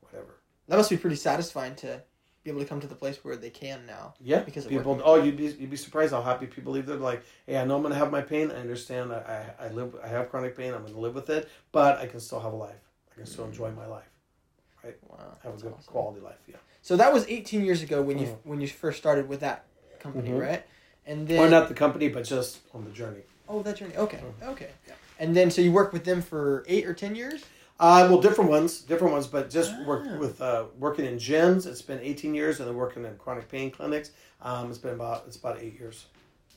[0.00, 0.36] whatever.
[0.68, 2.02] That must be pretty satisfying to
[2.44, 4.14] be able to come to the place where they can now.
[4.20, 5.00] Yeah, Because of people.
[5.04, 6.86] Oh, you'd be you'd be surprised how happy people leave.
[6.86, 8.50] They're like, "Hey, I know I'm gonna have my pain.
[8.50, 9.12] I understand.
[9.12, 9.94] I, I, I live.
[10.02, 10.74] I have chronic pain.
[10.74, 12.80] I'm gonna live with it, but I can still have a life.
[13.12, 14.08] I can still enjoy my life.
[14.82, 14.96] Right?
[15.08, 15.18] Wow.
[15.44, 15.84] Have a good awesome.
[15.92, 16.38] quality life.
[16.48, 16.56] Yeah.
[16.82, 18.36] So that was 18 years ago when you Mhm.
[18.44, 19.64] when you first started with that
[20.00, 20.40] company, Mhm.
[20.40, 20.64] right?
[21.06, 23.22] And then Or not the company, but just on the journey.
[23.48, 23.96] oh that journey.
[23.96, 24.48] Okay, Mhm.
[24.48, 24.70] okay.
[24.88, 24.94] Yeah.
[25.20, 27.44] And then so you worked with them for eight or ten years.
[27.82, 29.84] Uh, well, different ones, different ones, but just Ah.
[29.84, 31.66] work with uh, working in gyms.
[31.66, 34.12] It's been 18 years, and then working in chronic pain clinics.
[34.40, 36.06] Um, it's been about it's about eight years.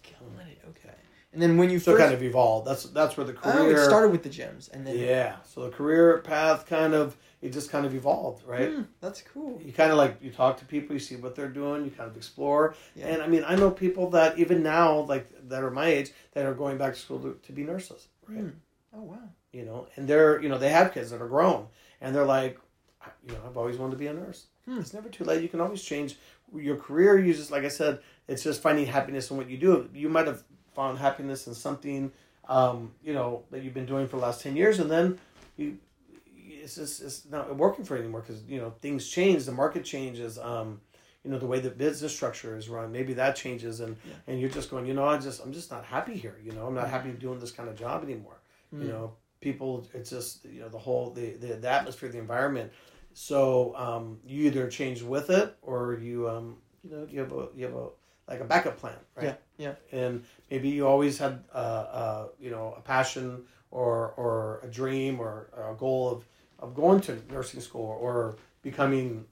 [0.04, 0.60] Got it.
[0.70, 0.94] Okay.
[1.34, 2.68] And then when you So first kind of evolved.
[2.68, 5.38] That's that's where the oh, career it started with the gyms, and then Yeah.
[5.44, 8.72] So the career path kind of it just kind of evolved, right?
[8.72, 9.60] Hmm, that's cool.
[9.66, 12.08] You kind of like you talk to people, you see what they're doing, you kind
[12.08, 12.76] of explore.
[12.96, 13.08] Yeah.
[13.08, 16.46] And I mean, I know people that even now, like that are my age, that
[16.46, 18.42] are going back to school to, to be nurses, right?
[18.42, 18.50] Hmm.
[18.96, 19.30] Oh wow.
[19.56, 21.68] You know, and they're you know they have kids that are grown,
[22.02, 22.60] and they're like,
[23.26, 24.48] you know, I've always wanted to be a nurse.
[24.66, 24.80] Hmm.
[24.80, 25.42] It's never too late.
[25.42, 26.18] You can always change
[26.54, 27.18] your career.
[27.18, 29.90] You just like I said, it's just finding happiness in what you do.
[29.94, 30.44] You might have
[30.76, 32.12] found happiness in something,
[32.50, 35.20] um, you know, that you've been doing for the last ten years, and then
[35.58, 35.78] you.
[36.64, 39.86] It's just it's not working for you anymore because you know things change, the market
[39.86, 40.82] changes, um,
[41.24, 42.92] you know the way the business structure is run.
[42.92, 44.14] Maybe that changes, and Yeah.
[44.28, 46.36] and you're just going, you know, I just I'm just not happy here.
[46.44, 48.38] You know, I'm not happy doing this kind of job anymore.
[48.72, 48.92] You Mm.
[48.94, 49.14] know,
[49.46, 52.72] people, it's just you know the whole the the, the atmosphere, the environment.
[53.14, 57.48] So um, you either change with it, or you um, you know you have a
[57.56, 57.88] you have a
[58.28, 59.38] like a backup plan, right?
[59.58, 59.74] Yeah.
[59.92, 60.00] Yeah.
[60.02, 61.58] And maybe you always had uh,
[62.02, 66.26] uh, you know a passion or or a dream or a goal of
[66.60, 69.26] of going to nursing school or becoming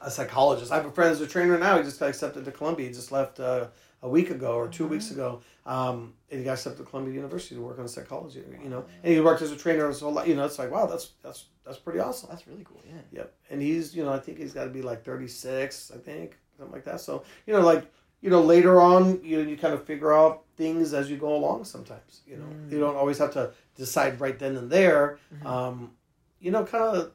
[0.00, 0.72] a psychologist.
[0.72, 1.76] I have a friend who's a trainer now.
[1.76, 2.86] He just got accepted to Columbia.
[2.88, 3.66] He just left uh,
[4.04, 5.40] a week ago or two weeks ago.
[5.66, 8.42] Um, and he got accepted to Columbia University to work on psychology.
[8.62, 10.28] You know, and he worked as a trainer his whole life.
[10.28, 12.28] You know, it's like wow, that's that's that's pretty awesome.
[12.30, 12.82] That's really cool.
[12.86, 13.00] Yeah.
[13.18, 13.34] Yep.
[13.50, 16.72] And he's, you know, I think he's got to be like 36, I think, something
[16.74, 17.00] like that.
[17.00, 17.90] So, you know, like,
[18.20, 21.34] you know, later on, you know, you kind of figure out things as you go
[21.34, 22.44] along sometimes, you know.
[22.44, 22.70] Mm.
[22.72, 25.18] You don't always have to decide right then and there.
[25.34, 25.46] Mhm.
[25.46, 25.90] Um,
[26.38, 27.12] you know, kind of,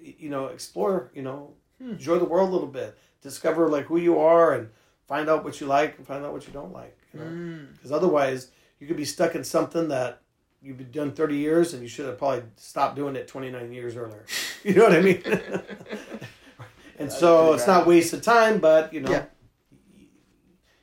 [0.00, 1.92] you know, explore, you know, Hmm.
[1.92, 4.68] enjoy the world a little bit, discover like who you are and
[5.10, 7.26] find out what you like and find out what you don't like, you know.
[7.26, 7.72] Mm.
[7.74, 10.22] Because otherwise, you could be stuck in something that
[10.62, 13.96] you've been done 30 years and you should have probably stopped doing it 29 years
[13.96, 14.24] earlier.
[14.62, 15.22] You know what I mean?
[16.98, 17.86] and so it's bad.
[17.86, 19.24] waste of time, but you know, Yeah.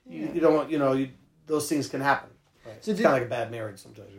[0.09, 1.09] you, you don't want, you know, you,
[1.45, 2.31] those things can happen.
[2.65, 2.83] Right?
[2.83, 4.09] So it's kind of like a bad marriage sometimes.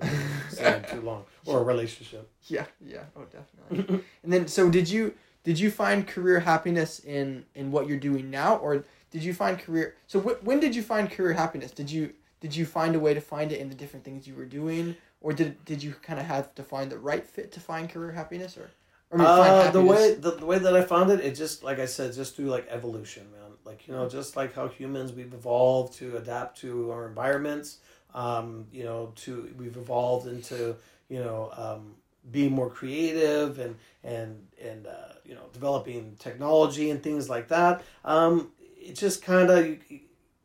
[0.61, 0.89] Right?
[0.93, 2.31] Too long or a relationship.
[2.45, 2.67] Yeah.
[2.81, 3.03] Yeah.
[3.17, 4.05] Oh, definitely.
[4.23, 8.31] and then, so did you did you find career happiness in in what you're doing
[8.31, 9.97] now, or did you find career?
[10.07, 11.71] So wh- when did you find career happiness?
[11.71, 14.35] Did you did you find a way to find it in the different things you
[14.35, 17.61] were doing, or did did you kind of have to find the right fit to
[17.61, 18.71] find career happiness, or?
[19.11, 21.35] or I mean, find Uh, the way the, the way that I found it, it
[21.35, 23.53] just like I said, just through like evolution, man.
[23.65, 27.79] Like you know, just like how humans we've evolved to adapt to our environments.
[28.15, 30.77] Um, you know, to we've evolved into
[31.09, 31.95] you know um,
[32.31, 37.83] being more creative and and and uh, you know developing technology and things like that.
[38.05, 39.79] Um, it just kind of you,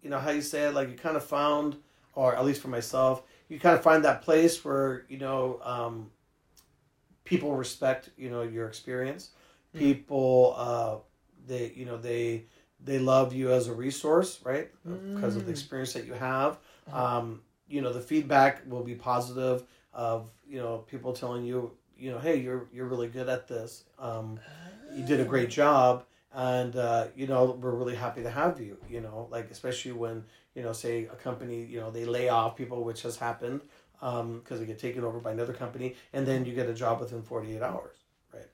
[0.02, 1.78] you know how you say it, like you kind of found,
[2.14, 5.60] or at least for myself, you kind of find that place where you know.
[5.64, 6.10] Um,
[7.24, 9.30] people respect you know your experience
[9.76, 9.80] Mm.
[9.80, 10.98] people uh
[11.48, 12.46] they you know they
[12.84, 14.70] they love you as a resource right
[15.16, 15.56] because of the Mm.
[15.56, 17.18] experience that you have Uh-huh.
[17.18, 19.64] um you know the feedback will be positive
[19.94, 23.86] of you know people telling you you know hey you're you're really good at this
[23.98, 24.40] um
[24.92, 26.04] you did a great job
[26.34, 30.24] and uh, you know we're really happy to have you you know like especially when
[30.56, 33.62] you know say a company you know they lay off people which has happened
[34.00, 37.22] because they get taken over by another company and then you get a job within
[37.22, 37.98] 48 hours
[38.34, 38.48] right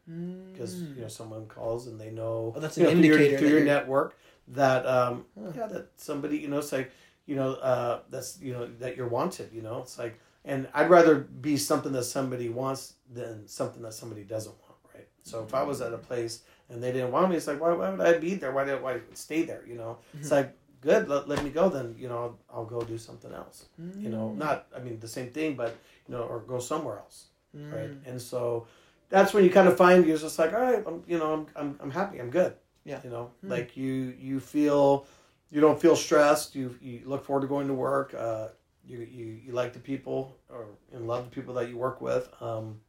[0.54, 0.96] because Mm.
[0.96, 3.50] you know someone calls and they know Oh, that's an know, through indicator your, through
[3.50, 4.18] your network
[4.50, 5.52] that um Huh.
[5.56, 6.92] yeah that somebody you know it's like
[7.26, 10.90] you know uh that's you know that you're wanted you know it's like and i'd
[10.90, 15.54] rather be something that somebody wants than something that somebody doesn't want right so if
[15.54, 18.02] i was at a place and they didn't want me it's like why, why would
[18.02, 20.38] i be there why did why stay there you know it's Mhm.
[20.38, 20.50] like
[20.82, 23.66] good let, let me go then you know I'll, I'll go do something else
[24.04, 24.38] you know Mm.
[24.38, 25.76] not i mean the same thing but
[26.08, 27.26] you know or go somewhere else
[27.58, 27.74] Mm.
[27.74, 27.92] right?
[28.06, 28.68] And so
[29.10, 31.48] that's when you kind of find you're just like, all right, I'm, you know, I'm,
[31.56, 32.54] I'm, I'm happy, I'm good.
[32.86, 33.00] Yeah.
[33.04, 33.50] You know, Hmm.
[33.50, 35.08] like you, you feel,
[35.50, 36.54] you don't feel stressed.
[36.54, 38.14] You, you look forward to going to work.
[38.14, 38.50] Uh,
[38.86, 42.30] you, you you like the people or and love the people that you work with.
[42.40, 42.80] Um,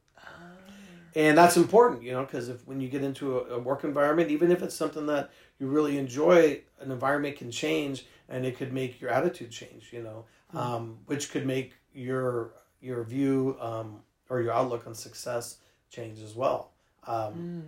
[1.15, 4.31] and that's important, you know, because if when you get into a, a work environment,
[4.31, 8.73] even if it's something that you really enjoy, an environment can change, and it could
[8.73, 14.41] make your attitude change, you know, um, which could make your your view um, or
[14.41, 15.59] your outlook on success
[15.91, 16.71] change as well.
[17.07, 17.63] Um, Mm.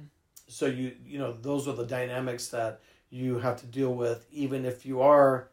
[0.48, 2.80] so you you know those are the dynamics that
[3.10, 5.48] you have to deal with even if you are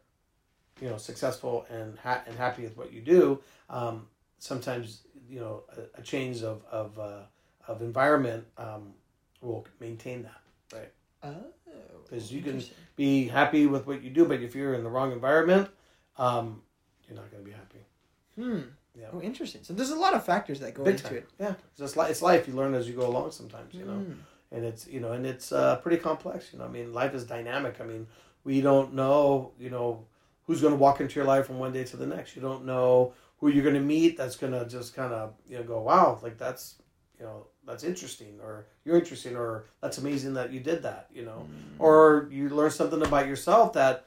[0.81, 4.07] you know successful and ha- and happy with what you do um,
[4.39, 7.21] sometimes you know a, a change of of, uh,
[7.70, 8.84] of environment um,
[9.41, 10.41] will maintain that
[10.78, 10.91] right
[11.24, 11.32] Oh.
[12.09, 12.63] 'Cause you can-
[12.95, 15.70] be happy with what you do but if you're in the wrong environment
[16.17, 16.61] um,
[17.07, 17.80] you're not going to be happy
[18.36, 18.61] Hmm.
[18.99, 19.61] yeah Oh, interesting.
[19.63, 21.30] So there's a lot of factors that go big into time it.
[21.39, 24.17] yeah it's li- it's life you learn as you go along sometimes you know Mm.
[24.51, 27.24] and it's you know and it's uh, pretty complex you know i mean life is
[27.26, 28.07] dynamic i mean
[28.43, 29.88] we don't know you know
[30.45, 32.65] who's going to walk into your life from one day to the next you don't
[32.65, 35.80] know who you're going to meet that's going to just kind of you know go
[35.82, 36.63] wow like that's
[37.20, 41.26] you know that's interesting or you're interesting or that's amazing that you did that you
[41.26, 41.80] know Mm.
[41.80, 44.05] or you learn something about yourself that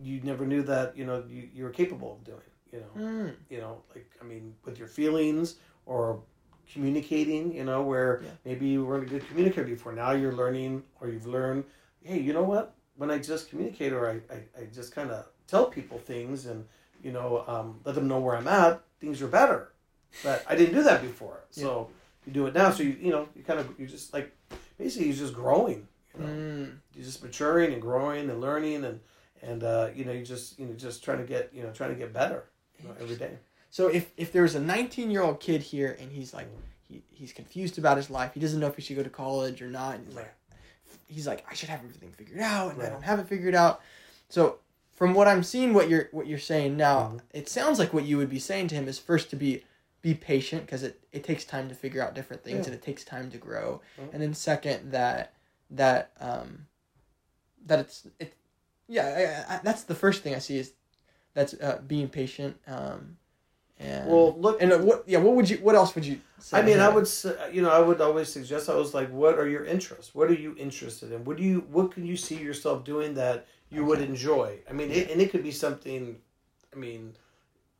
[0.00, 3.34] you never knew that you know you, you were capable of doing you know Mm.
[3.50, 5.56] you know like i mean with your feelings
[5.86, 6.20] or
[6.72, 8.30] communicating you know where Yeah.
[8.44, 11.64] maybe you weren't a good communicator before now you're learning or you've learned
[12.02, 15.26] hey you know what when i just communicate or i, I, I just kind of
[15.46, 16.64] tell people things and
[17.02, 19.72] you know um, let them know where i'm at things are better
[20.22, 21.88] but i didn't do that before so
[22.28, 24.30] you do it now so you you know you kind of you just like
[24.78, 26.78] basically you're just growing you know Mm.
[26.94, 29.00] you're just maturing and growing and learning and
[29.42, 31.90] and uh, you know you just you know just trying to get you know trying
[31.90, 32.44] to get better
[32.80, 33.32] you know, every day
[33.70, 36.48] So if if there's a 19 year old kid here and he's like
[36.88, 39.60] he, he's confused about his life, he doesn't know if he should go to college
[39.60, 39.96] or not.
[39.96, 40.34] And he's like
[41.06, 43.80] he's like I should have everything figured out and I don't have it figured out.
[44.28, 44.58] So
[44.94, 47.20] from what I'm seeing, what you're what you're saying now, Mhm.
[47.32, 49.64] it sounds like what you would be saying to him is first to be
[50.02, 52.66] be patient because it, it takes time to figure out different things Yeah.
[52.66, 53.80] and it takes time to grow.
[53.98, 54.12] Mhm.
[54.12, 55.34] And then second that
[55.70, 56.66] that um
[57.66, 58.34] that it's it
[58.86, 60.72] yeah I, I, that's the first thing I see is
[61.34, 63.18] that's uh, being patient um
[63.78, 66.58] and well look and uh, what yeah what would you what else would you say
[66.58, 68.68] I mean, I would, say, you know, I would always suggest.
[68.68, 70.14] I was like, "What are your interests?
[70.14, 71.24] What are you interested in?
[71.24, 74.60] What do you, what can you see yourself doing that you would enjoy?
[74.70, 76.16] I mean, it, and it could be something.
[76.72, 77.16] I mean,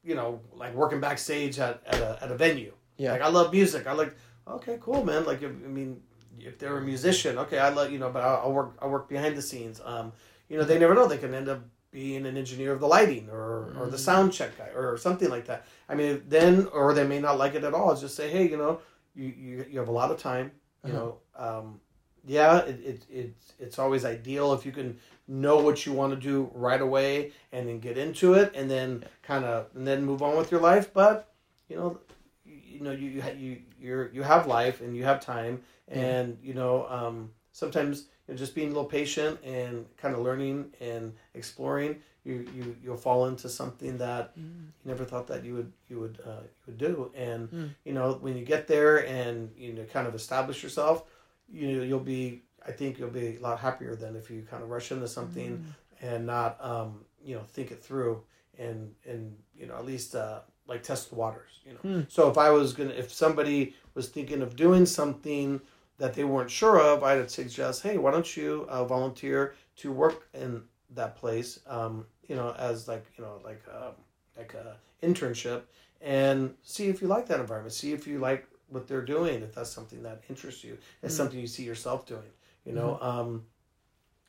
[0.02, 2.72] you know, like working backstage at, at a at a venue.
[2.96, 3.12] Yeah.
[3.12, 3.86] Like I love music.
[3.86, 4.14] I like.
[4.46, 5.26] Okay, cool, man.
[5.26, 6.00] Like, I mean,
[6.40, 8.78] if they're a musician, okay, I love you know, but I'll, I'll work.
[8.80, 9.78] I work behind the scenes.
[9.84, 10.12] Um,
[10.48, 11.06] you know, they never know.
[11.06, 14.08] They can end up being an engineer of the lighting or or the Mm.
[14.08, 15.66] sound check guy or something like that.
[15.88, 17.94] I mean, then or they may not like it at all.
[17.94, 18.80] Just say, hey, you know,
[19.14, 20.50] you you, you have a lot of time.
[20.84, 20.98] You Uh-huh.
[20.98, 21.80] know, um,
[22.26, 24.96] yeah, it, it it's it's always ideal if you can
[25.28, 29.04] know what you want to do right away and then get into it and then
[29.22, 30.92] kind of and then move on with your life.
[30.92, 31.28] But
[31.68, 31.98] you know,
[32.46, 36.54] you, know you you you you're, you have life and you have time and you
[36.54, 41.12] know um, sometimes you know, just being a little patient and kind of learning and
[41.34, 44.66] exploring you, you you'll fall into something that Mm.
[44.84, 47.70] you never thought that you would you would uh, you would do and Mm.
[47.84, 51.04] you know when you get there and you know kind of establish yourself
[51.50, 54.62] you know you'll be I think you'll be a lot happier than if you kind
[54.62, 55.64] of rush into something
[56.00, 58.22] and not um, you know think it through
[58.58, 62.02] and and you know at least uh, like test the waters you know Hmm.
[62.08, 65.60] so if I was gonna if somebody was thinking of doing something
[65.98, 70.28] that they weren't sure of I'd suggest hey why don't you uh, volunteer to work
[70.34, 70.62] in
[70.94, 73.94] that place um, you know as like you know like um,
[74.36, 75.62] like a internship
[76.00, 79.54] and see if you like that environment see if you like what they're doing if
[79.54, 81.18] that's something that interests you it's Mm.
[81.18, 82.30] something you see yourself doing
[82.68, 83.44] you know um,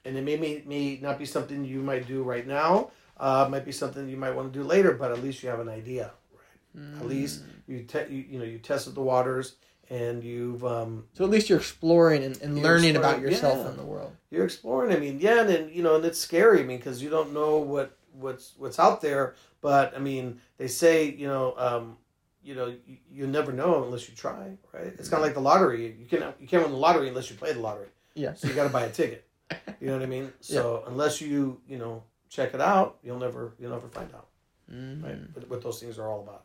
[0.06, 3.66] and it may, may may not be something you might do right now uh, might
[3.66, 6.12] be something you might want to do later but at least you have an idea
[6.34, 9.56] right at least you, te- you you know you tested the waters
[9.90, 13.70] and you've um, so at least you're exploring and, and You're learning about yourself yeah.
[13.70, 14.96] and the world you're exploring.
[14.96, 16.62] I mean, yeah, and, and you know, and it's scary.
[16.62, 19.36] I mean, because you don't know what what's what's out there.
[19.62, 21.98] But I mean, they say you know, um,
[22.44, 24.94] you know, you, you never know unless you try, right?
[24.98, 25.96] It's kind of like the lottery.
[26.00, 27.88] You can you can't win the lottery unless you play the lottery.
[28.24, 29.22] Yeah So you got to buy a ticket.
[29.80, 30.28] You know what I mean?
[30.54, 31.40] So unless you
[31.72, 32.04] you know
[32.36, 34.28] check it out, you'll never you'll never find out,
[34.72, 35.04] mm.
[35.04, 35.18] right?
[35.34, 36.44] What, what those things are all about.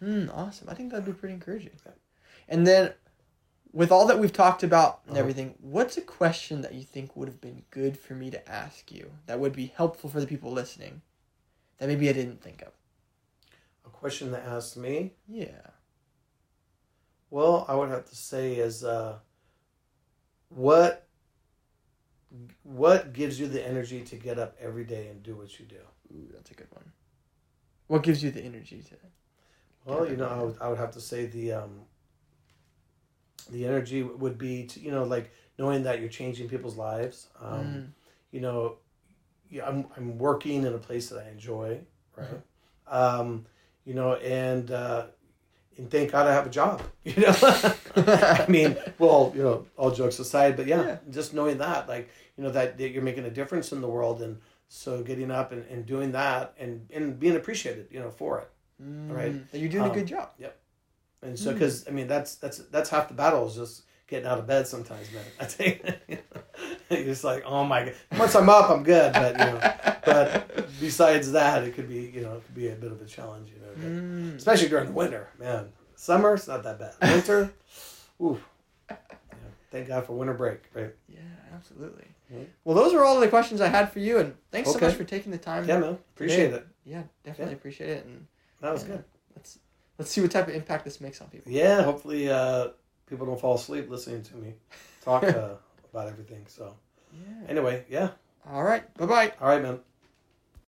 [0.00, 0.68] Hmm, awesome.
[0.68, 1.76] I think that'd be pretty encouraging.
[1.86, 1.92] Yeah.
[2.52, 2.92] And then,
[3.72, 5.20] with all that we've talked about and Uh-huh.
[5.20, 8.90] everything, what's a question that you think would have been good for me to ask
[8.96, 10.94] you that would be helpful for the people listening
[11.78, 12.72] that maybe I didn't think of?
[13.86, 14.96] A question that asked me.
[15.28, 15.70] Yeah.
[17.30, 19.18] Well, I would have to say is uh,
[20.54, 21.06] what
[22.62, 25.76] what gives you the energy to get up every day and do what you do?
[26.12, 26.92] Ooh, that's a good one.
[27.86, 28.94] What gives you the energy to?
[29.84, 31.82] Well, you know, I would, I would have to say the um,
[33.50, 37.28] the energy would be to you know like knowing that you're changing people's lives.
[37.40, 37.86] Um, Mm.
[38.32, 38.78] You know,
[39.48, 41.80] yeah, I'm I'm working in a place that I enjoy,
[42.16, 42.40] right?
[42.88, 43.46] Um,
[43.84, 45.06] you know, and uh,
[45.76, 46.82] and thank God I have a job.
[47.04, 47.34] You know,
[47.96, 50.96] I mean, well, you know, all jokes aside, but yeah, Yeah.
[51.10, 54.22] just knowing that, like, you know, that, that you're making a difference in the world,
[54.22, 58.40] and so getting up and, and doing that, and and being appreciated, you know, for
[58.40, 58.48] it.
[58.80, 59.32] Right.
[59.32, 60.30] And you're doing a Um, good job.
[60.38, 60.56] Yep.
[61.22, 61.54] And so, Mm.
[61.54, 64.66] because I mean, that's that's that's half the battle is just getting out of bed
[64.66, 65.24] sometimes, man.
[65.40, 65.82] I think
[67.06, 67.94] you're like, oh my god.
[68.18, 69.12] Once I'm up, I'm good.
[69.12, 69.74] But you know,
[70.04, 73.04] but besides that, it could be you know it could be a bit of a
[73.06, 74.36] challenge, you know, Mm.
[74.36, 75.72] especially during the winter, man.
[75.96, 76.94] Summer, it's not that bad.
[77.02, 77.52] Winter,
[78.20, 78.38] ooh.
[78.88, 78.96] Yeah,
[79.70, 80.94] thank God for winter break, right?
[81.08, 81.18] Yeah,
[81.54, 82.04] absolutely.
[82.32, 82.46] Mhm.
[82.64, 85.04] Well, those are all the questions I had for you, and thanks so much for
[85.04, 85.66] taking the time.
[85.68, 85.98] Yeah, man.
[86.14, 86.66] Appreciate it.
[86.84, 88.26] Yeah, definitely appreciate it, and
[88.60, 88.88] That was Yeah.
[88.96, 89.04] good.
[89.36, 89.58] let's
[89.98, 91.50] let's see what type of impact this makes on people.
[91.50, 92.68] Yeah, hopefully uh,
[93.06, 94.54] people don't fall asleep listening to me
[95.02, 95.54] talk uh,
[95.92, 96.44] about everything.
[96.48, 96.74] So
[97.14, 97.48] Yeah.
[97.48, 98.10] anyway, yeah.
[98.50, 98.92] All right.
[98.94, 99.32] Bye bye.
[99.40, 99.80] All right, man.